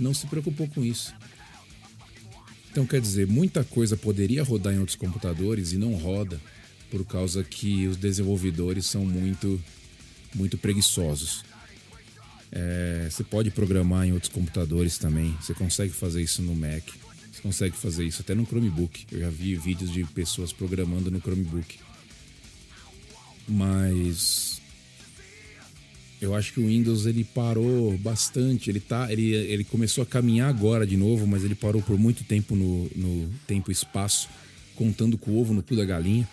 Não 0.00 0.14
se 0.14 0.26
preocupou 0.26 0.66
com 0.68 0.82
isso. 0.82 1.14
Então, 2.70 2.86
quer 2.86 3.02
dizer, 3.02 3.26
muita 3.26 3.62
coisa 3.62 3.94
poderia 3.94 4.42
rodar 4.42 4.72
em 4.72 4.78
outros 4.78 4.96
computadores 4.96 5.72
e 5.72 5.76
não 5.76 5.92
roda 5.92 6.40
por 6.90 7.04
causa 7.04 7.44
que 7.44 7.86
os 7.86 7.98
desenvolvedores 7.98 8.86
são 8.86 9.04
muito, 9.04 9.62
muito 10.34 10.56
preguiçosos. 10.56 11.44
É, 12.50 13.06
você 13.10 13.22
pode 13.22 13.50
programar 13.50 14.06
em 14.06 14.12
outros 14.12 14.32
computadores 14.32 14.96
também. 14.96 15.36
Você 15.42 15.52
consegue 15.52 15.92
fazer 15.92 16.22
isso 16.22 16.40
no 16.40 16.56
Mac. 16.56 16.88
Você 17.30 17.42
consegue 17.42 17.76
fazer 17.76 18.06
isso 18.06 18.22
até 18.22 18.34
no 18.34 18.46
Chromebook. 18.46 19.06
Eu 19.12 19.20
já 19.20 19.28
vi 19.28 19.54
vídeos 19.56 19.92
de 19.92 20.04
pessoas 20.04 20.54
programando 20.54 21.10
no 21.10 21.20
Chromebook. 21.20 21.78
Mas 23.46 24.60
eu 26.24 26.34
acho 26.34 26.54
que 26.54 26.60
o 26.60 26.66
Windows 26.66 27.06
ele 27.06 27.22
parou 27.22 27.96
bastante. 27.98 28.70
Ele 28.70 28.80
tá, 28.80 29.12
ele, 29.12 29.34
ele 29.34 29.64
começou 29.64 30.02
a 30.02 30.06
caminhar 30.06 30.48
agora 30.48 30.86
de 30.86 30.96
novo, 30.96 31.26
mas 31.26 31.44
ele 31.44 31.54
parou 31.54 31.82
por 31.82 31.98
muito 31.98 32.24
tempo 32.24 32.56
no, 32.56 32.90
no 32.96 33.30
tempo 33.46 33.70
espaço, 33.70 34.28
contando 34.74 35.18
com 35.18 35.32
o 35.32 35.40
ovo 35.40 35.52
no 35.52 35.62
cu 35.62 35.76
da 35.76 35.84
galinha, 35.84 36.28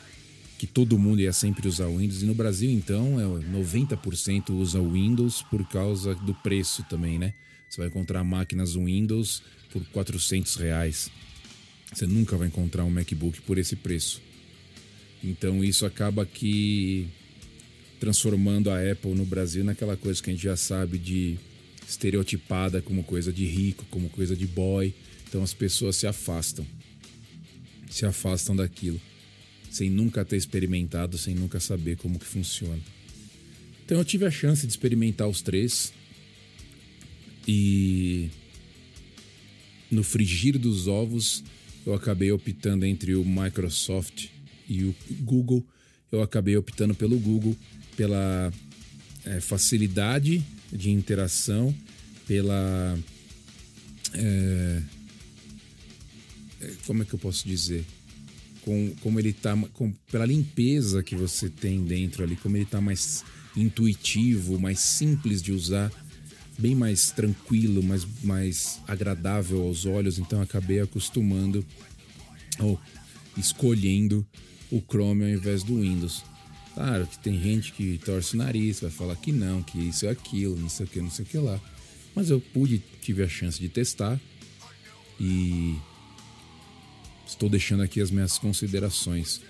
que 0.57 0.65
todo 0.65 0.97
mundo 0.97 1.21
ia 1.21 1.33
sempre 1.33 1.67
usar 1.67 1.87
o 1.87 1.97
Windows. 1.97 2.21
E 2.21 2.25
no 2.25 2.33
Brasil, 2.33 2.71
então, 2.71 3.19
é 3.19 3.23
90% 3.23 4.51
usa 4.51 4.79
o 4.79 4.93
Windows 4.93 5.41
por 5.43 5.67
causa 5.67 6.15
do 6.15 6.33
preço 6.35 6.83
também, 6.89 7.19
né? 7.19 7.33
Você 7.69 7.81
vai 7.81 7.87
encontrar 7.87 8.23
máquinas 8.23 8.75
Windows 8.75 9.43
por 9.71 9.83
400 9.87 10.55
reais. 10.55 11.11
Você 11.93 12.05
nunca 12.05 12.37
vai 12.37 12.47
encontrar 12.47 12.85
um 12.85 12.89
MacBook 12.89 13.41
por 13.41 13.57
esse 13.57 13.75
preço. 13.75 14.21
Então 15.23 15.63
isso 15.63 15.85
acaba 15.85 16.25
que 16.25 17.07
transformando 17.99 18.71
a 18.71 18.91
Apple 18.91 19.13
no 19.13 19.25
Brasil 19.25 19.63
naquela 19.63 19.95
coisa 19.95 20.21
que 20.21 20.29
a 20.31 20.33
gente 20.33 20.43
já 20.43 20.57
sabe 20.57 20.97
de 20.97 21.37
estereotipada 21.87 22.81
como 22.81 23.03
coisa 23.03 23.31
de 23.31 23.45
rico, 23.45 23.85
como 23.91 24.09
coisa 24.09 24.35
de 24.35 24.47
boy. 24.47 24.93
Então 25.27 25.43
as 25.43 25.53
pessoas 25.53 25.95
se 25.95 26.07
afastam. 26.07 26.65
Se 27.89 28.05
afastam 28.05 28.55
daquilo, 28.55 28.99
sem 29.69 29.89
nunca 29.89 30.23
ter 30.23 30.37
experimentado, 30.37 31.17
sem 31.17 31.35
nunca 31.35 31.59
saber 31.59 31.97
como 31.97 32.17
que 32.17 32.25
funciona. 32.25 32.79
Então 33.85 33.97
eu 33.97 34.05
tive 34.05 34.25
a 34.25 34.31
chance 34.31 34.65
de 34.65 34.71
experimentar 34.71 35.27
os 35.27 35.41
três 35.41 35.93
e 37.47 38.29
no 39.91 40.03
frigir 40.03 40.57
dos 40.57 40.87
ovos 40.87 41.43
eu 41.85 41.93
acabei 41.93 42.31
optando 42.31 42.85
entre 42.85 43.13
o 43.15 43.25
Microsoft 43.25 44.29
e 44.71 44.85
o 44.85 44.95
Google. 45.21 45.65
Eu 46.11 46.21
acabei 46.21 46.57
optando 46.57 46.93
pelo 46.95 47.17
Google 47.19 47.55
pela 47.95 48.51
é, 49.25 49.39
facilidade 49.39 50.43
de 50.71 50.89
interação, 50.89 51.75
pela. 52.27 52.97
É, 54.13 54.81
é, 56.61 56.71
como 56.87 57.03
é 57.03 57.05
que 57.05 57.13
eu 57.13 57.19
posso 57.19 57.47
dizer? 57.47 57.85
Com, 58.61 58.93
como 59.01 59.19
ele 59.19 59.33
tá. 59.33 59.55
Com, 59.73 59.91
pela 60.11 60.25
limpeza 60.25 61.03
que 61.03 61.15
você 61.15 61.49
tem 61.49 61.83
dentro 61.83 62.23
ali, 62.23 62.35
como 62.35 62.57
ele 62.57 62.65
tá 62.65 62.79
mais 62.79 63.23
intuitivo, 63.55 64.59
mais 64.59 64.79
simples 64.79 65.41
de 65.41 65.51
usar, 65.51 65.91
bem 66.57 66.73
mais 66.73 67.11
tranquilo, 67.11 67.83
mais, 67.83 68.07
mais 68.23 68.79
agradável 68.87 69.61
aos 69.63 69.85
olhos. 69.85 70.17
Então 70.17 70.41
acabei 70.41 70.79
acostumando 70.79 71.65
ou 72.59 72.79
escolhendo 73.37 74.25
o 74.71 74.81
Chrome 74.81 75.23
ao 75.23 75.29
invés 75.29 75.63
do 75.63 75.81
Windows. 75.81 76.23
Claro 76.73 77.05
que 77.05 77.19
tem 77.19 77.39
gente 77.39 77.73
que 77.73 77.97
torce 77.97 78.35
o 78.35 78.37
nariz, 78.37 78.79
vai 78.79 78.89
falar 78.89 79.15
que 79.17 79.31
não, 79.31 79.61
que 79.61 79.77
isso 79.77 80.05
é 80.05 80.09
aquilo, 80.09 80.57
não 80.57 80.69
sei 80.69 80.85
o 80.85 80.89
que, 80.89 81.01
não 81.01 81.11
sei 81.11 81.25
o 81.25 81.27
que 81.27 81.37
lá. 81.37 81.59
Mas 82.15 82.29
eu 82.29 82.39
pude, 82.39 82.81
tive 83.01 83.23
a 83.23 83.27
chance 83.27 83.59
de 83.59 83.67
testar 83.67 84.19
e 85.19 85.77
estou 87.27 87.49
deixando 87.49 87.83
aqui 87.83 87.99
as 88.01 88.09
minhas 88.09 88.37
considerações. 88.37 89.41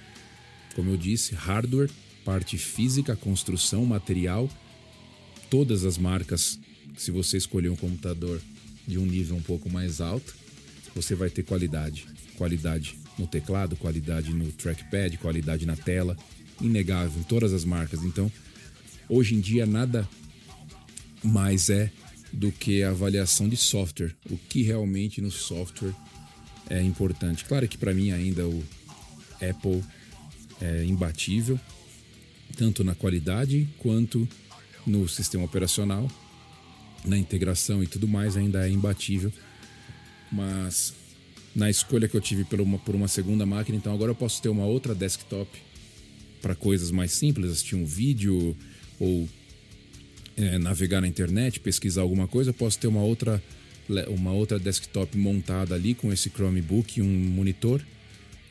Como 0.76 0.90
eu 0.90 0.98
disse, 0.98 1.36
hardware, 1.36 1.90
parte 2.26 2.58
física, 2.58 3.16
construção, 3.16 3.86
material, 3.86 4.50
todas 5.50 5.86
as 5.86 5.98
marcas, 5.98 6.60
se 6.98 7.12
você 7.12 7.38
escolher 7.38 7.70
um 7.70 7.76
computador 7.76 8.42
de 8.88 8.98
um 8.98 9.06
nível 9.06 9.36
um 9.36 9.42
pouco 9.42 9.70
mais 9.70 10.02
alto, 10.02 10.36
você 10.96 11.14
vai 11.14 11.30
ter 11.30 11.44
qualidade. 11.44 12.08
Qualidade 12.38 12.98
no 13.22 13.28
teclado, 13.28 13.76
qualidade 13.76 14.34
no 14.34 14.52
trackpad, 14.52 15.18
qualidade 15.18 15.66
na 15.66 15.76
tela, 15.76 16.18
inegável 16.60 17.20
em 17.20 17.24
todas 17.24 17.54
as 17.54 17.64
marcas. 17.64 18.04
Então, 18.04 18.32
hoje 19.08 19.36
em 19.36 19.40
dia 19.40 19.66
nada 19.66 20.08
mais 21.24 21.70
é 21.70 21.92
do 22.34 22.52
que 22.52 22.82
a 22.82 22.90
avaliação 22.90 23.48
de 23.48 23.58
software, 23.58 24.16
o 24.30 24.38
que 24.38 24.64
realmente 24.64 25.22
no 25.22 25.32
software 25.32 25.94
é 26.70 26.82
importante. 26.82 27.46
Claro 27.46 27.68
que 27.68 27.78
para 27.78 27.94
mim 27.94 28.12
ainda 28.12 28.48
o 28.48 28.64
Apple 29.36 29.84
é 30.62 30.84
imbatível, 30.86 31.60
tanto 32.56 32.84
na 32.84 32.96
qualidade 32.96 33.68
quanto 33.78 34.28
no 34.86 35.08
sistema 35.08 35.44
operacional, 35.44 36.10
na 37.04 37.18
integração 37.18 37.84
e 37.84 37.88
tudo 37.88 38.08
mais 38.08 38.38
ainda 38.38 38.68
é 38.68 38.72
imbatível. 38.72 39.32
Mas 40.32 40.94
na 41.56 41.70
escolha 41.70 42.08
que 42.08 42.16
eu 42.16 42.22
tive 42.22 42.44
por 42.44 42.62
uma, 42.62 42.80
por 42.80 42.96
uma 42.96 43.08
segunda 43.08 43.46
máquina, 43.46 43.78
então 43.78 43.94
agora 43.94 44.12
eu 44.12 44.16
posso 44.16 44.42
ter 44.42 44.50
uma 44.50 44.66
outra 44.66 44.96
desktop 44.96 45.50
para 46.42 46.56
coisas 46.56 46.92
mais 46.92 47.12
simples, 47.12 47.52
assistir 47.52 47.76
um 47.76 47.86
vídeo 47.86 48.56
ou 49.00 49.28
é, 50.38 50.58
navegar 50.58 51.02
na 51.02 51.08
internet, 51.08 51.60
pesquisar 51.60 52.02
alguma 52.02 52.28
coisa, 52.28 52.54
posso 52.54 52.80
ter 52.80 52.88
uma 52.88 53.02
outra 53.02 53.42
uma 54.08 54.32
outra 54.32 54.58
desktop 54.58 55.18
montada 55.18 55.76
ali 55.76 55.94
com 55.94 56.14
esse 56.14 56.30
Chromebook 56.30 57.00
e 57.00 57.04
um 57.04 57.08
monitor. 57.08 57.82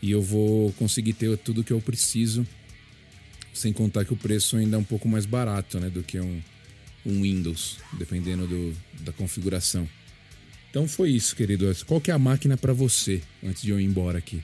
E 0.03 0.11
eu 0.11 0.23
vou 0.23 0.73
conseguir 0.73 1.15
ter 1.15 1.37
tudo 1.39 1.65
que 1.65 1.73
eu 1.73 1.81
preciso, 1.81 2.47
sem 3.53 3.73
contar 3.73 4.05
que 4.05 4.13
o 4.13 4.17
preço 4.17 4.57
ainda 4.57 4.77
é 4.77 4.79
um 4.79 4.85
pouco 4.85 5.09
mais 5.09 5.27
barato, 5.27 5.79
né, 5.79 5.91
do 5.91 6.03
que 6.03 6.19
um, 6.19 6.41
um 7.05 7.23
Windows, 7.23 7.79
dependendo 7.95 8.47
do, 8.47 8.77
da 9.01 9.13
configuração. 9.13 9.89
Então 10.71 10.87
foi 10.87 11.11
isso, 11.11 11.35
querido. 11.35 11.71
Qual 11.87 12.01
que 12.01 12.11
é 12.11 12.15
a 12.15 12.19
máquina 12.19 12.57
para 12.57 12.73
você 12.73 13.21
antes 13.45 13.63
de 13.63 13.71
eu 13.71 13.81
ir 13.81 13.85
embora 13.85 14.19
aqui? 14.19 14.41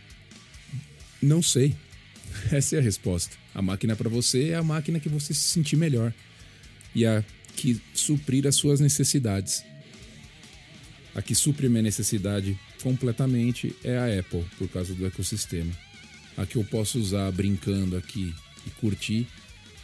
Não 1.22 1.40
sei. 1.40 1.74
Essa 2.50 2.76
é 2.76 2.78
a 2.80 2.82
resposta. 2.82 3.36
A 3.54 3.62
máquina 3.62 3.94
para 3.94 4.10
você 4.10 4.50
é 4.50 4.56
a 4.56 4.62
máquina 4.62 5.00
que 5.00 5.08
você 5.08 5.32
se 5.32 5.48
sentir 5.48 5.76
melhor 5.76 6.12
e 6.94 7.06
a 7.06 7.24
que 7.54 7.80
suprir 7.94 8.46
as 8.46 8.56
suas 8.56 8.80
necessidades. 8.80 9.64
A 11.14 11.22
que 11.22 11.34
supre 11.34 11.68
minha 11.68 11.82
necessidade 11.82 12.58
completamente 12.82 13.74
é 13.82 13.96
a 13.96 14.20
Apple, 14.20 14.44
por 14.58 14.68
causa 14.68 14.94
do 14.94 15.06
ecossistema. 15.06 15.72
A 16.36 16.44
que 16.44 16.56
eu 16.56 16.64
posso 16.64 16.98
usar 16.98 17.30
brincando 17.32 17.96
aqui 17.96 18.34
e 18.66 18.70
curtir 18.80 19.26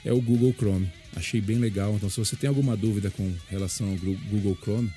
é 0.05 0.13
o 0.13 0.21
Google 0.21 0.53
Chrome. 0.53 0.93
Achei 1.17 1.41
bem 1.41 1.59
legal. 1.59 1.95
Então, 1.95 2.11
se 2.11 2.19
você 2.19 2.37
tem 2.37 2.49
alguma 2.49 2.77
dúvida 2.77 3.11
com 3.11 3.33
relação 3.49 3.89
ao 3.89 3.97
Google 3.97 4.59
Chrome, 4.61 4.93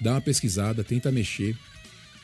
dá 0.00 0.12
uma 0.12 0.20
pesquisada, 0.20 0.84
tenta 0.84 1.10
mexer, 1.10 1.56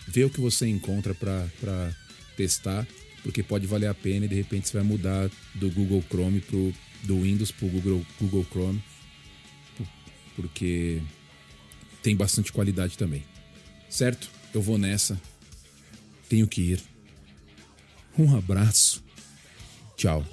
vê 0.07 0.25
o 0.25 0.31
que 0.31 0.41
você 0.41 0.67
encontra 0.67 1.15
para 1.15 1.95
testar, 2.37 2.87
porque 3.23 3.43
pode 3.43 3.67
valer 3.67 3.87
a 3.87 3.95
pena 3.95 4.27
e 4.27 4.29
de 4.29 4.35
repente 4.35 4.69
você 4.69 4.77
vai 4.77 4.87
mudar 4.87 5.31
do 5.55 5.71
Google 5.71 6.03
Chrome 6.09 6.41
pro, 6.41 6.75
do 7.03 7.23
Windows 7.23 7.51
para 7.51 7.67
o 7.67 7.71
Google, 7.71 8.07
Google 8.21 8.47
Chrome, 8.51 8.83
porque 10.37 11.01
tem 12.03 12.15
bastante 12.15 12.53
qualidade 12.53 12.99
também. 12.99 13.25
Certo? 13.89 14.29
Eu 14.53 14.61
vou 14.61 14.77
nessa. 14.77 15.21
Tenho 16.29 16.47
que 16.47 16.61
ir. 16.61 16.83
Um 18.19 18.37
abraço. 18.37 19.03
Tchau. 19.97 20.25